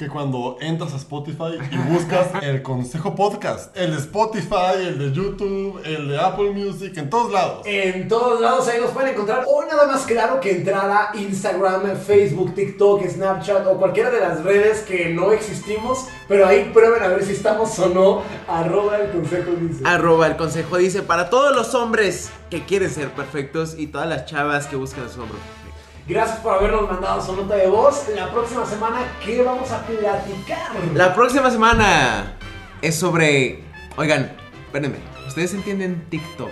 [0.01, 5.11] que cuando entras a Spotify y buscas el Consejo Podcast, el de Spotify, el de
[5.11, 7.61] YouTube, el de Apple Music, en todos lados.
[7.67, 9.45] En todos lados ahí nos pueden encontrar.
[9.47, 14.43] O nada más claro que entrar a Instagram, Facebook, TikTok, Snapchat o cualquiera de las
[14.43, 16.07] redes que no existimos.
[16.27, 18.23] Pero ahí prueben a ver si estamos o no.
[18.47, 19.83] Arroba el consejo dice.
[19.85, 24.25] Arroba el consejo dice para todos los hombres que quieren ser perfectos y todas las
[24.25, 25.60] chavas que buscan su hombre perfecto.
[26.07, 28.05] Gracias por habernos mandado su nota de voz.
[28.15, 30.71] La próxima semana, ¿qué vamos a platicar?
[30.95, 32.33] La próxima semana
[32.81, 33.63] es sobre.
[33.97, 34.31] Oigan,
[34.65, 34.97] espérenme.
[35.27, 36.49] ¿Ustedes entienden TikTok?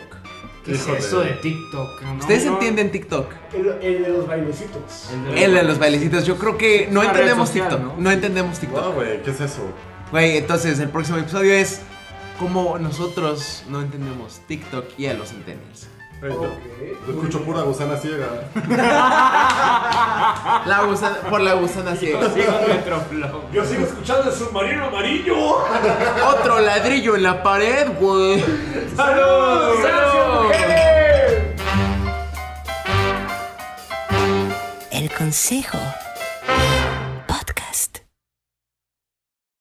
[0.64, 2.02] ¿Qué es eso de TikTok?
[2.04, 2.54] No, ¿Ustedes no.
[2.54, 3.32] entienden TikTok?
[3.54, 5.10] El, el de los bailecitos.
[5.12, 6.26] El de El de los bailecitos.
[6.26, 7.88] Yo creo que no entendemos social, TikTok.
[7.88, 7.95] ¿no?
[8.02, 8.12] ¿no?
[8.12, 8.95] entendemos No, TikTok.
[8.95, 9.62] güey, ¿qué es eso?
[10.12, 11.82] Güey, entonces el próximo episodio es
[12.39, 15.88] como nosotros no entendemos TikTok y a los centennials.
[16.22, 16.49] Ey, yo- Ok.
[17.07, 18.28] yo escucho pura gusana ciega.
[20.65, 22.20] La gusana, por la gusana ciega.
[23.53, 25.36] Yo sigo escuchando el submarino amarillo.
[26.28, 28.43] Otro ladrillo en la pared, güey.
[28.95, 31.34] ¡Gracias, mujeres!
[34.91, 35.78] El consejo